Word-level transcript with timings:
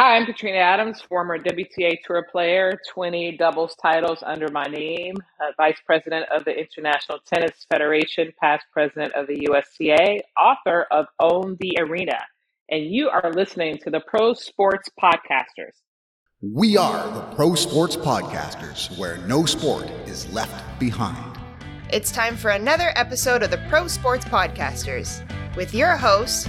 Hi, 0.00 0.14
I'm 0.14 0.26
Katrina 0.26 0.58
Adams, 0.58 1.00
former 1.00 1.40
WTA 1.40 1.96
Tour 2.04 2.24
player, 2.30 2.78
20 2.88 3.36
doubles 3.36 3.74
titles 3.82 4.20
under 4.24 4.46
my 4.46 4.62
name, 4.62 5.16
uh, 5.40 5.46
Vice 5.56 5.78
President 5.84 6.24
of 6.32 6.44
the 6.44 6.56
International 6.56 7.18
Tennis 7.26 7.66
Federation, 7.68 8.32
past 8.40 8.64
President 8.72 9.12
of 9.14 9.26
the 9.26 9.48
USTA, 9.50 10.20
author 10.40 10.86
of 10.92 11.06
Own 11.18 11.56
the 11.58 11.76
Arena. 11.80 12.16
And 12.70 12.84
you 12.84 13.08
are 13.08 13.32
listening 13.32 13.76
to 13.78 13.90
the 13.90 13.98
Pro 14.06 14.34
Sports 14.34 14.88
Podcasters. 15.02 15.74
We 16.42 16.76
are 16.76 17.12
the 17.12 17.22
Pro 17.34 17.56
Sports 17.56 17.96
Podcasters, 17.96 18.96
where 18.98 19.18
no 19.26 19.46
sport 19.46 19.90
is 20.06 20.32
left 20.32 20.78
behind. 20.78 21.36
It's 21.90 22.12
time 22.12 22.36
for 22.36 22.50
another 22.50 22.92
episode 22.94 23.42
of 23.42 23.50
the 23.50 23.60
Pro 23.68 23.88
Sports 23.88 24.26
Podcasters 24.26 25.28
with 25.56 25.74
your 25.74 25.96
hosts, 25.96 26.48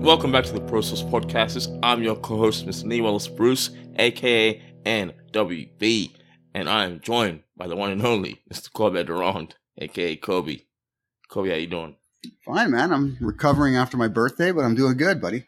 Welcome 0.00 0.32
back 0.32 0.44
to 0.44 0.52
the 0.52 0.60
Pro 0.60 0.80
Sports 0.80 1.02
Podcasters. 1.02 1.78
I'm 1.82 2.02
your 2.02 2.16
co-host, 2.16 2.66
Mr. 2.66 2.84
Nee 2.84 3.00
Wallace 3.00 3.28
Bruce, 3.28 3.70
aka 3.96 4.62
NWB, 4.84 6.12
and 6.54 6.68
I 6.68 6.84
am 6.84 7.00
joined 7.00 7.42
by 7.56 7.66
the 7.66 7.76
one 7.76 7.90
and 7.90 8.04
only 8.04 8.42
Mr. 8.52 8.72
Corbett 8.72 9.06
Durand, 9.06 9.56
aka 9.78 10.16
Kobe. 10.16 10.60
Kobe, 11.28 11.50
how 11.50 11.56
you 11.56 11.66
doing? 11.66 11.96
Fine, 12.44 12.70
man. 12.70 12.92
I'm 12.92 13.16
recovering 13.20 13.76
after 13.76 13.96
my 13.96 14.08
birthday, 14.08 14.52
but 14.52 14.64
I'm 14.64 14.74
doing 14.74 14.96
good, 14.96 15.20
buddy. 15.20 15.46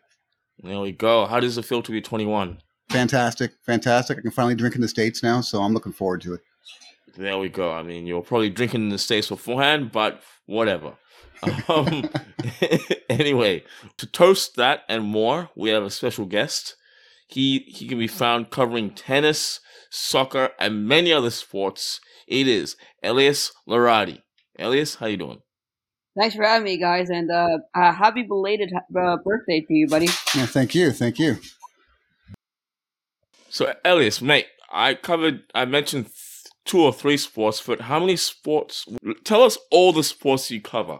There 0.63 0.81
we 0.81 0.93
go. 0.93 1.27
How 1.27 1.41
does 1.41 1.57
it 1.57 1.65
feel 1.65 1.83
to 1.83 1.93
be 1.93 2.01
21? 2.01 2.59
Fantastic, 2.91 3.53
fantastic. 3.65 4.19
I 4.19 4.21
can 4.23 4.31
finally 4.31 4.55
drink 4.55 4.75
in 4.75 4.81
the 4.81 4.89
States 4.89 5.23
now, 5.23 5.41
so 5.41 5.63
I'm 5.63 5.75
looking 5.75 5.93
forward 5.93 6.23
to 6.23 6.35
it. 6.35 6.41
There 7.17 7.39
we 7.39 7.49
go. 7.49 7.73
I 7.73 7.83
mean, 7.83 8.07
you're 8.07 8.23
probably 8.23 8.51
drinking 8.51 8.83
in 8.83 8.89
the 8.89 8.99
States 8.99 9.29
beforehand, 9.29 9.93
but 9.93 10.23
whatever. 10.47 10.95
Um, 11.69 12.09
anyway, 13.09 13.65
to 13.97 14.07
toast 14.07 14.57
that 14.57 14.83
and 14.89 15.05
more, 15.05 15.51
we 15.55 15.71
have 15.71 15.83
a 15.83 15.91
special 15.91 16.27
guest. 16.27 16.77
He 17.29 17.61
he 17.69 17.87
can 17.87 17.99
be 17.99 18.09
found 18.09 18.51
covering 18.51 18.91
tennis, 18.91 19.61
soccer, 19.91 20.51
and 20.59 20.87
many 20.87 21.13
other 21.13 21.31
sports. 21.31 22.01
It 22.27 22.49
is 22.49 22.77
Elias 23.03 23.53
Laradi. 23.69 24.23
Elias, 24.59 24.97
how 24.97 25.07
you 25.07 25.17
doing? 25.17 25.43
Thanks 26.19 26.35
for 26.35 26.43
having 26.43 26.65
me, 26.65 26.79
guys, 26.79 27.11
and 27.11 27.31
uh, 27.31 27.59
uh, 27.75 27.93
happy 27.93 28.23
belated 28.23 28.73
uh, 28.75 29.17
birthday 29.25 29.61
to 29.61 29.75
you, 29.75 29.87
buddy. 29.87 30.07
Yeah, 30.35 30.47
thank 30.47 30.75
you, 30.75 30.91
thank 30.91 31.19
you. 31.19 31.39
So, 33.51 33.73
Elias, 33.85 34.21
mate, 34.21 34.47
I 34.71 34.95
covered. 34.95 35.45
I 35.55 35.65
mentioned 35.65 36.07
th- 36.07 36.15
two 36.65 36.81
or 36.81 36.93
three 36.93 37.17
sports, 37.17 37.63
but 37.65 37.83
how 37.83 38.01
many 38.01 38.17
sports? 38.17 38.87
Tell 39.25 39.43
us 39.43 39.57
all 39.71 39.93
the 39.93 40.03
sports 40.03 40.51
you 40.51 40.61
cover. 40.61 40.99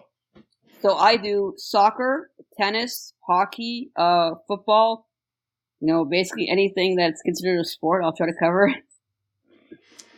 So 0.81 0.95
I 0.95 1.17
do 1.17 1.55
soccer, 1.57 2.31
tennis, 2.57 3.13
hockey, 3.27 3.91
uh, 3.97 4.33
football. 4.47 5.07
You 5.81 5.89
know, 5.93 6.05
basically 6.05 6.49
anything 6.51 6.97
that's 6.97 7.23
considered 7.23 7.61
a 7.61 7.65
sport, 7.65 8.03
I'll 8.05 8.13
try 8.13 8.27
to 8.27 8.33
cover. 8.41 8.75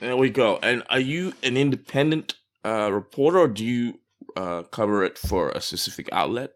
There 0.00 0.16
we 0.16 0.30
go. 0.30 0.58
And 0.62 0.82
are 0.88 1.00
you 1.00 1.34
an 1.42 1.58
independent 1.58 2.34
uh, 2.64 2.90
reporter, 2.90 3.40
or 3.40 3.48
do 3.48 3.64
you 3.64 4.00
uh, 4.36 4.62
cover 4.62 5.04
it 5.04 5.18
for 5.18 5.50
a 5.50 5.60
specific 5.60 6.08
outlet? 6.12 6.52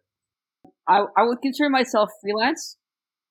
I 0.88 1.04
I 1.16 1.22
would 1.24 1.42
consider 1.42 1.68
myself 1.68 2.10
freelance, 2.22 2.78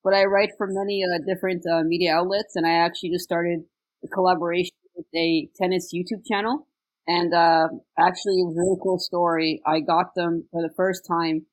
but 0.04 0.14
I 0.14 0.26
write 0.26 0.52
for 0.58 0.68
many 0.68 1.04
uh, 1.04 1.18
different 1.26 1.64
uh, 1.66 1.82
media 1.84 2.16
outlets, 2.16 2.56
and 2.56 2.66
I 2.66 2.74
actually 2.74 3.10
just 3.10 3.24
started 3.24 3.62
a 4.04 4.08
collaboration 4.08 4.76
with 4.96 5.08
a 5.16 5.50
tennis 5.56 5.92
YouTube 5.94 6.26
channel. 6.26 6.68
And 7.08 7.34
uh, 7.34 7.68
actually, 7.98 8.40
it 8.40 8.48
was 8.48 8.56
a 8.56 8.62
really 8.62 8.80
cool 8.82 9.00
story. 9.00 9.62
I 9.66 9.82
got 9.82 10.16
them 10.16 10.48
for 10.52 10.62
the 10.62 10.74
first 10.76 11.06
time 11.08 11.46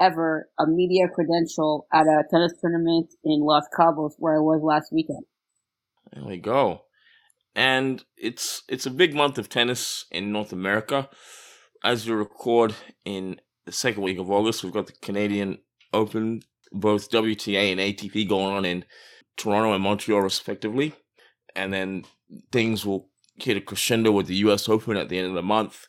ever 0.00 0.48
a 0.58 0.66
media 0.66 1.08
credential 1.12 1.86
at 1.92 2.06
a 2.06 2.22
tennis 2.30 2.52
tournament 2.60 3.14
in 3.24 3.40
Los 3.40 3.64
Cabos, 3.76 4.12
where 4.18 4.36
I 4.36 4.40
was 4.40 4.60
last 4.62 4.92
weekend. 4.92 5.24
There 6.12 6.24
we 6.24 6.38
go. 6.38 6.82
And 7.54 8.04
it's 8.16 8.62
it's 8.68 8.86
a 8.86 8.90
big 8.90 9.14
month 9.14 9.38
of 9.38 9.48
tennis 9.48 10.04
in 10.10 10.30
North 10.30 10.52
America. 10.52 11.08
As 11.82 12.06
we 12.06 12.12
record 12.12 12.74
in 13.04 13.40
the 13.66 13.72
second 13.72 14.02
week 14.02 14.18
of 14.18 14.30
August, 14.30 14.62
we've 14.62 14.72
got 14.72 14.86
the 14.86 14.94
Canadian 15.02 15.58
Open, 15.92 16.42
both 16.72 17.10
WTA 17.10 17.72
and 17.72 17.80
ATP 17.80 18.28
going 18.28 18.54
on 18.54 18.64
in 18.64 18.84
Toronto 19.36 19.72
and 19.72 19.82
Montreal 19.82 20.20
respectively. 20.20 20.94
And 21.56 21.72
then 21.72 22.04
things 22.52 22.84
will 22.84 23.10
hit 23.42 23.56
a 23.56 23.60
crescendo 23.60 24.12
with 24.12 24.26
the 24.26 24.36
US 24.36 24.68
Open 24.68 24.96
at 24.96 25.08
the 25.08 25.18
end 25.18 25.28
of 25.28 25.34
the 25.34 25.42
month. 25.42 25.86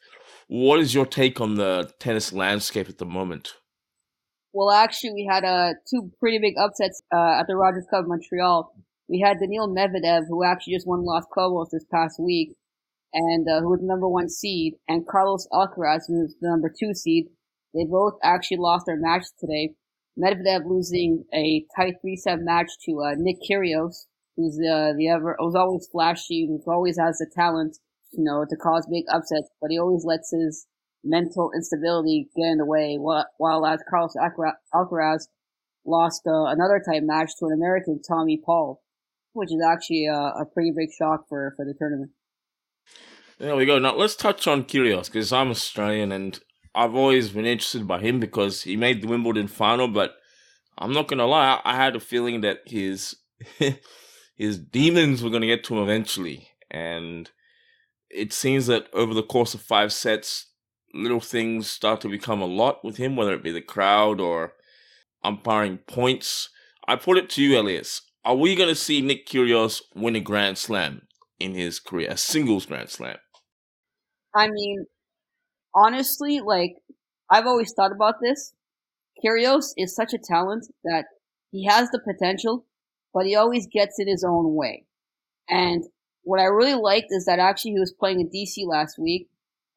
What 0.48 0.80
is 0.80 0.96
your 0.96 1.06
take 1.06 1.40
on 1.40 1.56
the 1.56 1.92
tennis 2.00 2.34
landscape 2.34 2.90
at 2.90 2.98
the 2.98 3.06
moment? 3.06 3.54
Well, 4.52 4.72
actually, 4.72 5.14
we 5.14 5.30
had 5.32 5.46
uh, 5.46 5.74
two 5.90 6.12
pretty 6.20 6.40
big 6.40 6.56
upsets 6.58 7.04
uh, 7.14 7.40
at 7.40 7.46
the 7.48 7.56
Rogers 7.56 7.86
Cup 7.90 8.06
in 8.06 8.10
Montreal. 8.10 8.74
We 9.08 9.20
had 9.20 9.38
Daniil 9.40 9.70
Medvedev, 9.70 10.24
who 10.28 10.44
actually 10.44 10.74
just 10.74 10.88
won 10.88 11.06
Los 11.06 11.26
Cabos 11.36 11.70
this 11.72 11.86
past 11.92 12.20
week, 12.20 12.56
and 13.14 13.48
uh, 13.48 13.62
who 13.62 13.70
was 13.70 13.80
the 13.80 13.88
number 13.88 14.08
one 14.08 14.28
seed, 14.30 14.74
and 14.88 15.08
Carlos 15.08 15.48
Alcaraz, 15.54 16.08
who 16.08 16.22
was 16.22 16.36
the 16.42 16.50
number 16.50 16.70
two 16.78 16.94
seed. 16.96 17.28
They 17.76 17.86
both 17.86 18.14
actually 18.24 18.58
lost 18.58 18.88
their 18.88 19.00
match 19.00 19.26
today. 19.40 19.76
Medvedev 20.18 20.66
losing 20.66 21.26
a 21.34 21.66
tight 21.76 21.96
three-set 22.02 22.40
match 22.42 22.72
to 22.86 23.02
uh, 23.02 23.14
Nick 23.18 23.38
Kyrgios, 23.48 24.06
who's 24.40 24.58
uh, 24.58 24.94
the 24.98 25.10
ever 25.10 25.36
who's 25.38 25.56
always 25.56 25.88
flashy, 25.92 26.48
who 26.48 26.72
always 26.72 26.98
has 26.98 27.18
the 27.18 27.30
talent, 27.36 27.78
you 28.14 28.24
know, 28.24 28.46
to 28.50 28.56
cause 28.56 28.88
big 28.90 29.04
upsets, 29.12 29.50
but 29.62 29.70
he 29.70 29.78
always 29.78 30.06
lets 30.06 30.32
his 30.32 30.66
mental 31.04 31.52
instability 31.56 32.30
get 32.36 32.52
in 32.52 32.58
the 32.58 32.66
way. 32.66 32.96
While, 32.98 33.28
while 33.38 33.66
as 33.66 33.82
Carlos 33.90 34.16
Alcaraz 34.74 35.28
lost 35.86 36.22
uh, 36.26 36.46
another 36.46 36.82
tight 36.84 37.04
match 37.04 37.32
to 37.40 37.46
an 37.46 37.54
American, 37.54 38.02
Tommy 38.02 38.42
Paul, 38.44 38.82
which 39.34 39.50
is 39.52 39.62
actually 39.66 40.06
a, 40.06 40.14
a 40.14 40.46
pretty 40.54 40.72
big 40.76 40.90
shock 40.98 41.28
for 41.28 41.54
for 41.58 41.66
the 41.66 41.74
tournament. 41.78 42.12
There 43.40 43.56
we 43.56 43.66
go. 43.66 43.78
Now 43.80 43.96
let's 43.96 44.16
touch 44.16 44.48
on 44.48 44.64
Kyrgios 44.64 45.06
because 45.06 45.34
I'm 45.34 45.52
Australian 45.52 46.12
and 46.12 46.40
I've 46.74 46.96
always 46.96 47.30
been 47.30 47.46
interested 47.46 47.88
by 47.88 48.00
him 48.00 48.20
because 48.20 48.64
he 48.64 48.78
made 48.78 49.02
the 49.02 49.08
Wimbledon 49.08 49.48
final, 49.48 49.88
but 49.88 50.16
I'm 50.78 50.94
not 50.94 51.08
gonna 51.08 51.26
lie, 51.26 51.60
I 51.66 51.76
had 51.76 51.96
a 51.96 52.00
feeling 52.00 52.42
that 52.42 52.60
his 52.66 53.16
his 54.40 54.58
demons 54.58 55.22
were 55.22 55.30
gonna 55.30 55.46
get 55.46 55.64
to 55.66 55.76
him 55.76 55.84
eventually, 55.84 56.48
and 56.72 57.30
it 58.10 58.34
seems 58.34 58.66
that 58.66 58.88
over 58.94 59.14
the 59.14 59.22
course 59.22 59.54
of 59.54 59.62
five 59.62 59.94
sets, 59.94 60.48
little 60.94 61.20
things 61.20 61.70
start 61.70 62.02
to 62.02 62.10
become 62.10 62.42
a 62.42 62.48
lot 62.48 62.84
with 62.84 62.98
him, 62.98 63.16
whether 63.16 63.34
it 63.34 63.44
be 63.44 63.52
the 63.52 63.62
crowd 63.62 64.20
or 64.20 64.54
umpiring 65.24 65.78
points. 65.80 66.50
I 66.88 66.96
put 66.96 67.18
it 67.18 67.30
to 67.32 67.44
you, 67.44 67.60
Elias. 67.60 68.02
Are 68.26 68.36
we 68.36 68.56
going 68.56 68.70
to 68.70 68.76
see 68.76 69.02
Nick 69.02 69.28
Kyrgios 69.28 69.82
win 69.94 70.16
a 70.16 70.20
Grand 70.20 70.58
Slam 70.58 71.04
in 71.40 71.54
his 71.54 71.80
career, 71.80 72.10
a 72.10 72.18
singles 72.18 72.66
Grand 72.66 72.90
Slam? 72.90 73.18
I 74.34 74.48
mean, 74.50 74.86
honestly, 75.76 76.40
like 76.40 76.74
I've 77.30 77.46
always 77.46 77.74
thought 77.74 77.92
about 77.92 78.16
this. 78.22 78.54
Kyrgios 79.24 79.74
is 79.78 79.96
such 79.96 80.14
a 80.14 80.18
talent 80.18 80.66
that 80.84 81.06
he 81.52 81.66
has 81.66 81.90
the 81.92 82.00
potential, 82.00 82.66
but 83.14 83.26
he 83.26 83.36
always 83.36 83.68
gets 83.68 84.00
in 84.00 84.08
his 84.08 84.24
own 84.24 84.56
way. 84.56 84.86
And 85.48 85.84
what 86.24 86.40
I 86.40 86.46
really 86.46 86.80
liked 86.80 87.08
is 87.10 87.26
that 87.26 87.40
actually 87.40 87.72
he 87.72 87.80
was 87.80 87.94
playing 87.98 88.20
in 88.20 88.30
DC 88.30 88.68
last 88.68 88.98
week, 89.00 89.30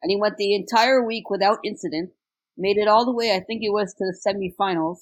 and 0.03 0.11
he 0.11 0.17
went 0.21 0.37
the 0.37 0.55
entire 0.55 1.05
week 1.05 1.31
without 1.31 1.59
incident, 1.65 2.11
made 2.56 2.77
it 2.77 2.89
all 2.89 3.05
the 3.05 3.15
way, 3.15 3.35
I 3.35 3.41
think 3.41 3.62
it 3.62 3.73
was 3.73 3.95
to 3.95 4.05
the 4.05 4.17
semifinals, 4.17 4.99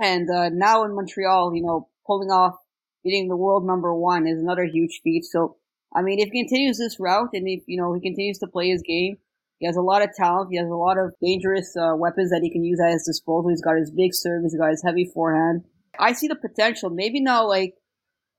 and 0.00 0.28
uh, 0.30 0.48
now 0.48 0.84
in 0.84 0.94
Montreal, 0.94 1.54
you 1.54 1.62
know, 1.62 1.88
pulling 2.06 2.30
off 2.30 2.56
beating 3.04 3.28
the 3.28 3.36
world 3.36 3.66
number 3.66 3.94
one 3.94 4.26
is 4.26 4.38
another 4.38 4.64
huge 4.64 5.00
feat. 5.04 5.24
So, 5.24 5.56
I 5.94 6.02
mean, 6.02 6.18
if 6.18 6.30
he 6.32 6.42
continues 6.42 6.78
this 6.78 6.98
route 6.98 7.30
and 7.32 7.46
if, 7.46 7.62
you 7.66 7.80
know, 7.80 7.92
he 7.92 8.00
continues 8.00 8.38
to 8.38 8.46
play 8.46 8.68
his 8.68 8.82
game, 8.82 9.16
he 9.58 9.66
has 9.66 9.76
a 9.76 9.82
lot 9.82 10.02
of 10.02 10.10
talent. 10.16 10.48
He 10.50 10.58
has 10.58 10.68
a 10.68 10.74
lot 10.74 10.98
of 10.98 11.12
dangerous 11.22 11.76
uh, 11.76 11.94
weapons 11.96 12.30
that 12.30 12.40
he 12.42 12.50
can 12.50 12.64
use 12.64 12.80
at 12.80 12.92
his 12.92 13.04
disposal. 13.04 13.50
He's 13.50 13.62
got 13.62 13.76
his 13.76 13.90
big 13.90 14.14
serve. 14.14 14.42
He's 14.42 14.56
got 14.56 14.70
his 14.70 14.82
heavy 14.82 15.10
forehand. 15.12 15.64
I 15.98 16.12
see 16.12 16.28
the 16.28 16.36
potential. 16.36 16.90
Maybe 16.90 17.20
not 17.20 17.48
like, 17.48 17.74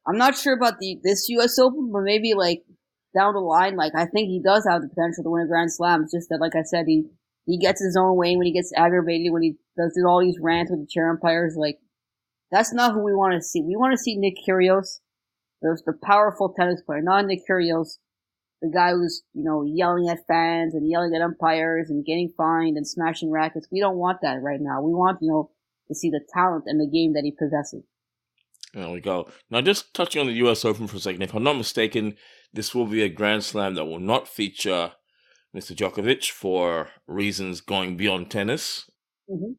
I'm 0.07 0.17
not 0.17 0.37
sure 0.37 0.55
about 0.55 0.79
the, 0.79 0.97
this 1.03 1.27
U.S. 1.29 1.59
Open, 1.59 1.91
but 1.91 2.01
maybe 2.03 2.33
like 2.33 2.63
down 3.15 3.33
the 3.33 3.39
line, 3.39 3.75
like 3.75 3.93
I 3.95 4.05
think 4.05 4.29
he 4.29 4.41
does 4.43 4.65
have 4.69 4.81
the 4.81 4.89
potential 4.89 5.23
to 5.23 5.29
win 5.29 5.43
a 5.43 5.47
Grand 5.47 5.71
Slam. 5.73 6.03
It's 6.03 6.13
just 6.13 6.29
that, 6.29 6.39
like 6.41 6.55
I 6.55 6.63
said, 6.63 6.85
he, 6.87 7.05
he 7.45 7.57
gets 7.57 7.83
his 7.83 7.97
own 7.99 8.15
way 8.15 8.35
when 8.35 8.45
he 8.45 8.53
gets 8.53 8.71
aggravated, 8.75 9.31
when 9.31 9.43
he 9.43 9.55
does 9.77 9.97
all 10.07 10.21
these 10.21 10.39
rants 10.41 10.71
with 10.71 10.81
the 10.81 10.87
chair 10.89 11.09
umpires. 11.09 11.55
Like, 11.57 11.77
that's 12.51 12.73
not 12.73 12.93
who 12.93 13.03
we 13.03 13.13
want 13.13 13.33
to 13.33 13.41
see. 13.41 13.61
We 13.61 13.75
want 13.75 13.93
to 13.93 13.97
see 13.97 14.15
Nick 14.15 14.35
Kyrgios 14.47 14.99
There's 15.61 15.83
the 15.85 15.93
powerful 16.03 16.53
tennis 16.57 16.81
player, 16.81 17.01
not 17.01 17.25
Nick 17.25 17.41
Kyrgios, 17.49 17.97
the 18.61 18.69
guy 18.69 18.91
who's, 18.91 19.23
you 19.33 19.43
know, 19.43 19.63
yelling 19.63 20.09
at 20.09 20.27
fans 20.27 20.75
and 20.75 20.89
yelling 20.89 21.15
at 21.15 21.21
umpires 21.21 21.89
and 21.89 22.05
getting 22.05 22.31
fined 22.37 22.77
and 22.77 22.87
smashing 22.87 23.31
rackets. 23.31 23.67
We 23.71 23.79
don't 23.79 23.97
want 23.97 24.19
that 24.21 24.41
right 24.41 24.59
now. 24.61 24.81
We 24.81 24.93
want, 24.93 25.19
you 25.21 25.31
know, 25.31 25.51
to 25.91 25.95
see 25.95 26.09
the 26.09 26.21
talent 26.33 26.63
and 26.67 26.79
the 26.79 26.89
game 26.89 27.13
that 27.13 27.23
he 27.23 27.31
possesses. 27.31 27.83
There 28.73 28.89
we 28.89 29.01
go. 29.01 29.29
Now, 29.49 29.61
just 29.61 29.93
touching 29.93 30.21
on 30.21 30.27
the 30.27 30.33
U.S. 30.33 30.63
Open 30.63 30.87
for 30.87 30.95
a 30.95 30.99
second, 30.99 31.21
if 31.21 31.33
I'm 31.33 31.43
not 31.43 31.57
mistaken, 31.57 32.15
this 32.53 32.73
will 32.73 32.85
be 32.85 33.03
a 33.03 33.09
Grand 33.09 33.43
Slam 33.43 33.75
that 33.75 33.85
will 33.85 33.99
not 33.99 34.29
feature 34.29 34.93
Mr. 35.55 35.75
Djokovic 35.75 36.31
for 36.31 36.89
reasons 37.05 37.59
going 37.59 37.97
beyond 37.97 38.31
tennis. 38.31 38.89
Mm-hmm. 39.29 39.53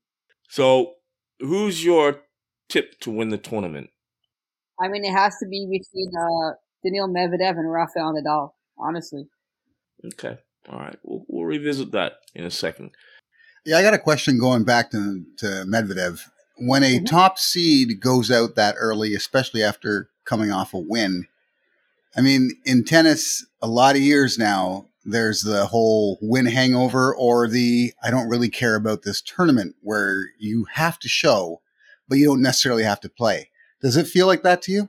So, 0.49 0.95
who's 1.41 1.85
your 1.85 2.23
tip 2.71 2.99
to 3.01 3.11
win 3.11 3.29
the 3.29 3.39
tournament? 3.39 3.91
I 4.81 4.89
mean, 4.89 5.05
it 5.05 5.13
has 5.13 5.37
to 5.43 5.49
be 5.49 5.67
between 5.71 6.11
uh, 6.19 6.55
Daniil 6.83 7.09
Medvedev 7.09 7.59
and 7.59 7.71
Rafael 7.71 8.15
Nadal, 8.15 8.53
honestly. 8.79 9.29
Okay. 10.05 10.39
All 10.71 10.79
right. 10.79 10.97
We'll, 11.03 11.25
we'll 11.29 11.45
revisit 11.45 11.93
that 11.93 12.15
in 12.35 12.45
a 12.45 12.51
second. 12.51 12.93
Yeah, 13.65 13.79
I 13.79 13.83
got 13.83 13.95
a 13.95 13.99
question 13.99 14.39
going 14.39 14.65
back 14.65 14.91
to, 14.91 15.25
to 15.39 15.47
Medvedev. 15.67 16.21
When 16.59 16.83
a 16.83 16.97
mm-hmm. 16.97 17.05
top 17.05 17.39
seed 17.39 18.01
goes 18.01 18.31
out 18.31 18.57
that 18.57 18.75
early, 18.79 19.15
especially 19.15 19.63
after 19.63 20.11
coming 20.25 20.51
off 20.51 20.75
a 20.75 20.79
win, 20.79 21.27
I 22.17 22.21
mean, 22.21 22.51
in 22.65 22.85
tennis, 22.85 23.47
a 23.61 23.69
lot 23.69 23.97
of 23.97 24.03
years 24.03 24.39
now, 24.39 24.87
there's 25.05 25.43
the 25.43 25.67
whole 25.67 26.19
win 26.21 26.47
hangover 26.47 27.15
or 27.15 27.49
the 27.49 27.93
I 28.03 28.11
don't 28.11 28.29
really 28.29 28.49
care 28.49 28.77
about 28.77 29.03
this 29.03 29.21
tournament 29.21 29.75
where 29.81 30.27
you 30.39 30.67
have 30.73 30.99
to 31.01 31.09
show, 31.09 31.61
but 32.09 32.19
you 32.19 32.27
don't 32.27 32.43
necessarily 32.43 32.85
have 32.85 33.01
to 33.01 33.09
play. 33.09 33.51
Does 33.81 33.97
it 33.97 34.07
feel 34.07 34.27
like 34.27 34.43
that 34.43 34.63
to 34.63 34.73
you? 34.73 34.89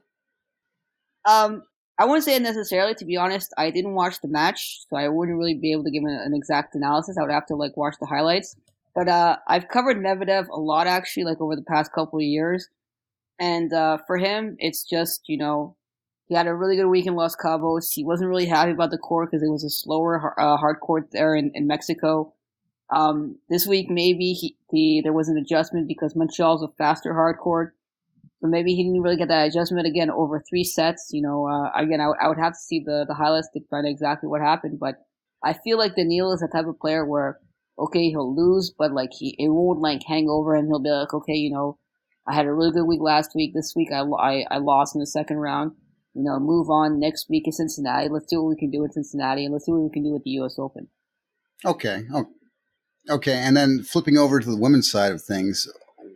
Um, 1.26 1.64
I 1.98 2.06
wouldn't 2.06 2.26
say 2.26 2.36
it 2.36 2.42
necessarily. 2.42 2.94
To 2.96 3.06
be 3.06 3.18
honest, 3.18 3.54
I 3.58 3.72
didn't 3.72 3.96
watch 3.96 4.20
the 4.22 4.28
match, 4.28 4.82
so 4.90 4.98
I 4.98 5.08
wouldn't 5.08 5.38
really 5.38 5.56
be 5.56 5.72
able 5.72 5.84
to 5.86 5.92
give 5.92 6.04
an, 6.04 6.10
an 6.10 6.34
exact 6.36 6.76
analysis. 6.76 7.18
I 7.18 7.22
would 7.22 7.32
have 7.32 7.46
to 7.48 7.56
like 7.56 7.78
watch 7.78 7.96
the 8.00 8.06
highlights. 8.06 8.56
But 8.96 9.08
uh, 9.08 9.38
I've 9.48 9.70
covered 9.70 9.98
Medvedev 9.98 10.48
a 10.50 10.60
lot 10.60 10.88
actually, 10.88 11.24
like 11.24 11.42
over 11.42 11.56
the 11.56 11.64
past 11.64 11.92
couple 11.94 12.20
of 12.20 12.24
years, 12.24 12.70
and 13.40 13.74
uh, 13.74 13.98
for 14.06 14.18
him, 14.18 14.56
it's 14.60 14.84
just 14.84 15.28
you 15.28 15.38
know 15.38 15.76
he 16.28 16.36
had 16.36 16.48
a 16.48 16.56
really 16.56 16.76
good 16.76 16.88
week 16.88 17.06
in 17.06 17.16
Los 17.16 17.36
Cabos. 17.36 17.94
He 17.94 18.04
wasn't 18.04 18.30
really 18.30 18.46
happy 18.46 18.72
about 18.72 18.92
the 18.92 18.98
court 18.98 19.30
because 19.30 19.44
it 19.44 19.52
was 19.52 19.64
a 19.64 19.70
slower 19.70 20.34
uh, 20.40 20.58
hard 20.58 20.80
court 20.80 21.10
there 21.12 21.36
in, 21.36 21.52
in 21.54 21.68
Mexico. 21.68 22.34
Um, 22.90 23.38
this 23.50 23.66
week 23.66 23.90
maybe 23.90 24.34
he, 24.34 24.56
the, 24.72 25.02
there 25.04 25.14
was 25.14 25.30
an 25.30 25.38
adjustment 25.38 25.88
because 25.88 26.16
Montreal's 26.16 26.64
a 26.64 26.68
faster 26.78 27.14
hard 27.14 27.38
court. 27.38 27.76
So 28.40 28.48
maybe 28.48 28.76
he 28.76 28.84
didn't 28.84 29.02
really 29.02 29.18
get 29.18 29.30
that 29.30 29.48
adjustment 29.48 29.88
again 29.88 30.10
over 30.10 30.44
three 30.48 30.64
sets. 30.64 31.10
You 31.12 31.22
know, 31.22 31.48
uh, 31.48 31.72
again, 31.76 32.02
I, 32.02 32.12
I 32.22 32.28
would 32.28 32.38
have 32.38 32.54
to 32.54 32.60
see 32.60 32.80
the, 32.80 33.06
the 33.08 33.14
highlights 33.14 33.50
to 33.54 33.62
find 33.70 33.88
exactly 33.88 34.28
what 34.28 34.42
happened. 34.42 34.80
But 34.80 34.96
I 35.44 35.54
feel 35.54 35.78
like 35.78 35.96
Daniil 35.96 36.34
is 36.34 36.42
the 36.42 36.48
type 36.48 36.66
of 36.66 36.80
player 36.80 37.06
where, 37.06 37.40
okay, 37.78 38.10
he'll 38.10 38.36
lose, 38.36 38.74
but 38.78 38.94
like 38.94 39.12
he, 39.14 39.36
it 39.40 39.50
won't 39.50 39.80
like 39.80 40.02
hang 40.08 40.28
over 40.30 40.56
and 40.56 40.68
he'll 40.68 40.80
be 40.80 40.90
like, 40.90 41.14
okay, 41.14 41.34
you 41.34 41.52
know, 41.52 41.78
I 42.28 42.36
had 42.36 42.46
a 42.46 42.54
really 42.54 42.72
good 42.72 42.86
week 42.86 43.02
last 43.02 43.32
week. 43.36 43.54
This 43.54 43.74
week 43.76 43.90
I, 43.92 44.02
I, 44.02 44.46
I 44.50 44.58
lost 44.60 44.96
in 44.96 45.00
the 45.00 45.08
second 45.08 45.38
round 45.38 45.74
you 46.14 46.24
know, 46.24 46.40
move 46.40 46.70
on 46.70 47.00
next 47.00 47.30
week 47.30 47.44
in 47.48 47.52
Cincinnati. 47.52 48.08
Let's 48.08 48.30
see 48.30 48.38
what 48.38 48.50
we 48.50 48.56
can 48.56 48.70
do 48.70 48.84
in 48.84 48.92
Cincinnati, 48.92 49.46
and 49.46 49.54
let's 49.54 49.66
see 49.66 49.72
what 49.72 49.82
we 49.82 49.90
can 49.90 50.04
do 50.04 50.12
with 50.12 50.24
the 50.24 50.32
U.S. 50.32 50.56
Open. 50.60 50.88
Okay. 51.66 52.04
Oh, 52.14 52.26
okay. 53.10 53.34
And 53.34 53.58
then 53.58 53.84
flipping 53.84 54.18
over 54.18 54.40
to 54.40 54.50
the 54.50 54.58
women's 54.58 54.92
side 54.92 55.12
of 55.12 55.22
things, 55.22 55.68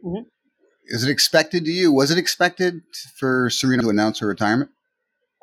mm-hmm. 0.06 0.24
is 0.86 1.04
it 1.04 1.10
expected 1.10 1.66
to 1.66 1.72
you? 1.72 1.92
Was 1.92 2.12
it 2.12 2.18
expected 2.18 2.82
for 3.18 3.50
Serena 3.50 3.84
to 3.84 3.90
announce 3.90 4.20
her 4.20 4.28
retirement? 4.28 4.70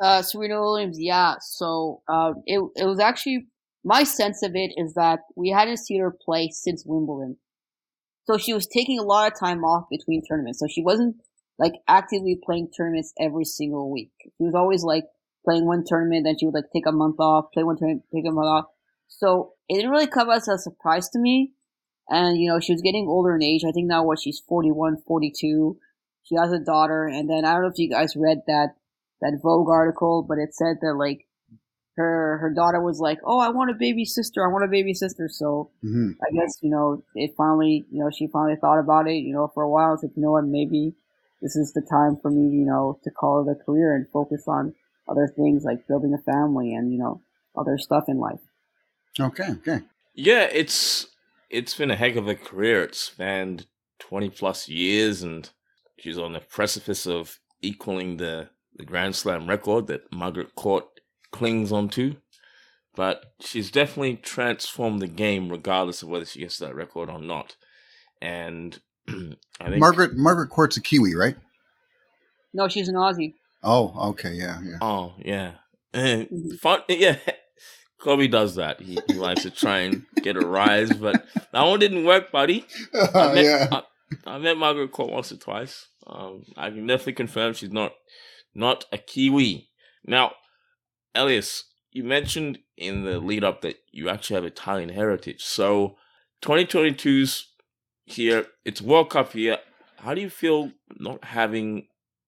Uh, 0.01 0.23
Serena 0.23 0.61
Williams, 0.61 1.01
yeah. 1.01 1.37
So 1.41 2.03
uh, 2.09 2.35
it 2.47 2.61
it 2.77 2.85
was 2.85 3.01
actually 3.01 3.47
my 3.85 4.03
sense 4.03 4.43
of 4.43 4.53
it 4.55 4.73
is 4.77 4.95
that 4.95 5.21
we 5.37 5.51
hadn't 5.51 5.77
seen 5.77 6.01
her 6.01 6.11
play 6.11 6.49
since 6.51 6.85
Wimbledon. 6.87 7.37
So 8.25 8.39
she 8.39 8.55
was 8.55 8.67
taking 8.67 8.99
a 8.99 9.03
lot 9.03 9.31
of 9.31 9.39
time 9.39 9.63
off 9.65 9.89
between 9.91 10.23
tournaments. 10.27 10.61
So 10.61 10.67
she 10.67 10.83
wasn't 10.83 11.17
like 11.59 11.75
actively 11.87 12.39
playing 12.43 12.71
tournaments 12.77 13.13
every 13.21 13.45
single 13.45 13.91
week. 13.93 14.13
She 14.23 14.45
was 14.45 14.55
always 14.55 14.83
like 14.83 15.05
playing 15.45 15.67
one 15.67 15.85
tournament, 15.87 16.25
then 16.25 16.37
she 16.39 16.47
would 16.47 16.55
like 16.55 16.65
take 16.73 16.87
a 16.87 16.93
month 16.93 17.17
off, 17.21 17.53
play 17.53 17.63
one 17.63 17.77
tournament, 17.77 18.05
take 18.13 18.25
a 18.27 18.33
month 18.33 18.47
off. 18.47 18.65
So 19.09 19.53
it 19.69 19.77
didn't 19.77 19.91
really 19.91 20.07
come 20.07 20.31
as 20.31 20.49
a 20.49 20.59
surprise 20.59 21.11
to 21.11 21.19
me. 21.19 21.53
And, 22.09 22.39
you 22.39 22.49
know, 22.49 22.61
she 22.61 22.73
was 22.73 22.83
getting 22.83 23.07
older 23.07 23.37
in 23.37 23.43
age. 23.43 23.63
I 23.67 23.73
think 23.73 23.87
now 23.87 24.05
what 24.05 24.19
she's 24.21 24.43
41, 24.49 25.03
42. 25.07 25.79
She 26.25 26.35
has 26.37 26.53
a 26.53 26.59
daughter. 26.59 27.07
And 27.07 27.29
then 27.29 27.45
I 27.45 27.53
don't 27.53 27.63
know 27.63 27.69
if 27.69 27.79
you 27.79 27.91
guys 27.91 28.17
read 28.17 28.39
that, 28.47 28.71
that 29.21 29.39
Vogue 29.43 29.71
article, 29.71 30.25
but 30.27 30.39
it 30.39 30.55
said 30.55 30.77
that 30.81 30.95
like 30.99 31.27
her, 31.97 32.39
her 32.39 32.53
daughter 32.55 32.81
was 32.81 33.01
like, 33.01 33.19
Oh, 33.25 33.39
I 33.39 33.51
want 33.51 33.71
a 33.71 33.75
baby 33.75 34.05
sister. 34.05 34.45
I 34.45 34.53
want 34.53 34.65
a 34.65 34.69
baby 34.69 34.95
sister. 34.95 35.29
So 35.29 35.71
mm-hmm. 35.85 36.11
I 36.23 36.31
guess, 36.35 36.59
you 36.63 36.71
know, 36.71 37.03
it 37.15 37.35
finally, 37.37 37.85
you 37.91 38.01
know, 38.01 38.11
she 38.11 38.27
finally 38.27 38.57
thought 38.61 38.79
about 38.79 39.09
it, 39.09 39.17
you 39.17 39.33
know, 39.33 39.51
for 39.55 39.63
a 39.63 39.71
while. 39.71 39.95
It's 39.95 40.03
like, 40.03 40.13
you 40.17 40.23
know 40.23 40.33
what, 40.33 40.45
maybe 40.45 40.95
this 41.43 41.57
is 41.57 41.73
the 41.73 41.83
time 41.83 42.19
for 42.21 42.31
me, 42.31 42.57
you 42.57 42.65
know, 42.65 42.99
to 43.05 43.11
call 43.11 43.47
it 43.47 43.53
a 43.53 43.65
career 43.65 43.95
and 43.95 44.07
focus 44.13 44.45
on 44.47 44.75
other 45.09 45.31
things 45.37 45.65
like 45.65 45.87
building 45.87 46.15
a 46.15 46.23
family 46.23 46.75
and, 46.75 46.93
you 46.93 46.99
know, 46.99 47.21
other 47.57 47.79
stuff 47.79 48.05
in 48.09 48.19
life. 48.19 48.41
Okay, 49.21 49.51
okay. 49.59 49.81
Yeah, 50.15 50.49
it's 50.53 51.07
it's 51.51 51.75
been 51.75 51.91
a 51.91 51.97
heck 51.97 52.17
of 52.17 52.27
a 52.27 52.35
career. 52.35 52.83
It 52.83 52.95
spanned 52.95 53.67
twenty 53.99 54.31
plus 54.31 54.69
years 54.69 55.23
and 55.23 55.49
she's 55.99 56.19
on 56.19 56.33
the 56.33 56.41
precipice 56.41 57.07
of 57.07 57.39
equaling 57.63 58.17
the, 58.17 58.51
the 58.77 58.85
Grand 58.85 59.17
Slam 59.17 59.49
record 59.49 59.87
that 59.87 60.13
Margaret 60.13 60.55
Court 60.55 60.87
clings 61.35 61.73
onto. 61.73 62.15
But 62.97 63.25
she's 63.41 63.73
definitely 63.73 64.17
transformed 64.17 65.03
the 65.03 65.09
game 65.09 65.49
regardless 65.51 66.03
of 66.03 66.09
whether 66.09 66.25
she 66.25 66.39
gets 66.39 66.59
that 66.59 66.77
record 66.77 67.11
or 67.11 67.19
not. 67.19 67.57
And 68.23 68.79
I 69.09 69.65
think 69.65 69.79
Margaret 69.79 70.17
Margaret 70.17 70.49
Court's 70.49 70.77
a 70.77 70.81
Kiwi, 70.81 71.17
right? 71.17 71.37
No, 72.53 72.69
she's 72.69 72.89
an 72.89 72.95
Aussie. 72.95 73.35
Oh, 73.65 74.11
okay, 74.11 74.33
yeah, 74.35 74.61
yeah. 74.63 74.79
Oh, 74.81 75.15
yeah. 75.19 75.53
Mm-hmm. 75.93 76.55
Fun, 76.57 76.83
yeah. 76.89 77.19
Kobe 78.01 78.29
does 78.29 78.55
that. 78.57 78.81
He, 78.81 78.99
he 79.09 79.15
likes 79.15 79.43
to 79.43 79.51
try 79.51 79.79
and 79.79 80.05
get 80.23 80.37
a 80.37 80.47
rise, 80.47 80.93
but 80.93 81.25
that 81.53 81.63
one 81.63 81.81
didn't 81.81 82.05
work, 82.05 82.31
buddy. 82.31 82.67
I 82.95 83.35
met, 83.35 83.45
yeah. 83.45 83.69
I, 83.73 84.35
I, 84.35 84.39
met 84.39 84.59
Margaret 84.59 84.93
Court 84.93 85.11
once 85.11 85.33
or 85.33 85.37
twice. 85.37 85.89
Um, 86.07 86.45
I 86.57 86.71
can 86.71 86.87
definitely 86.87 87.15
confirm 87.15 87.55
she's 87.55 87.73
not 87.73 87.93
not 88.55 88.85
a 88.93 88.99
Kiwi. 88.99 89.71
Now, 90.07 90.33
Elias, 91.15 91.65
you 91.93 92.05
mentioned 92.05 92.59
in 92.77 93.05
the 93.05 93.19
lead 93.19 93.45
up 93.45 93.61
that 93.63 93.77
you 93.93 94.09
actually 94.09 94.35
have 94.35 94.45
Italian 94.45 94.89
heritage. 94.89 95.45
So, 95.45 95.97
2022's 96.43 97.55
here. 98.07 98.47
It's 98.65 98.83
World 98.83 99.11
Cup 99.11 99.33
here. 99.33 99.59
How 99.99 100.15
do 100.15 100.21
you 100.21 100.31
feel 100.31 100.73
not 100.99 101.25
having 101.25 101.87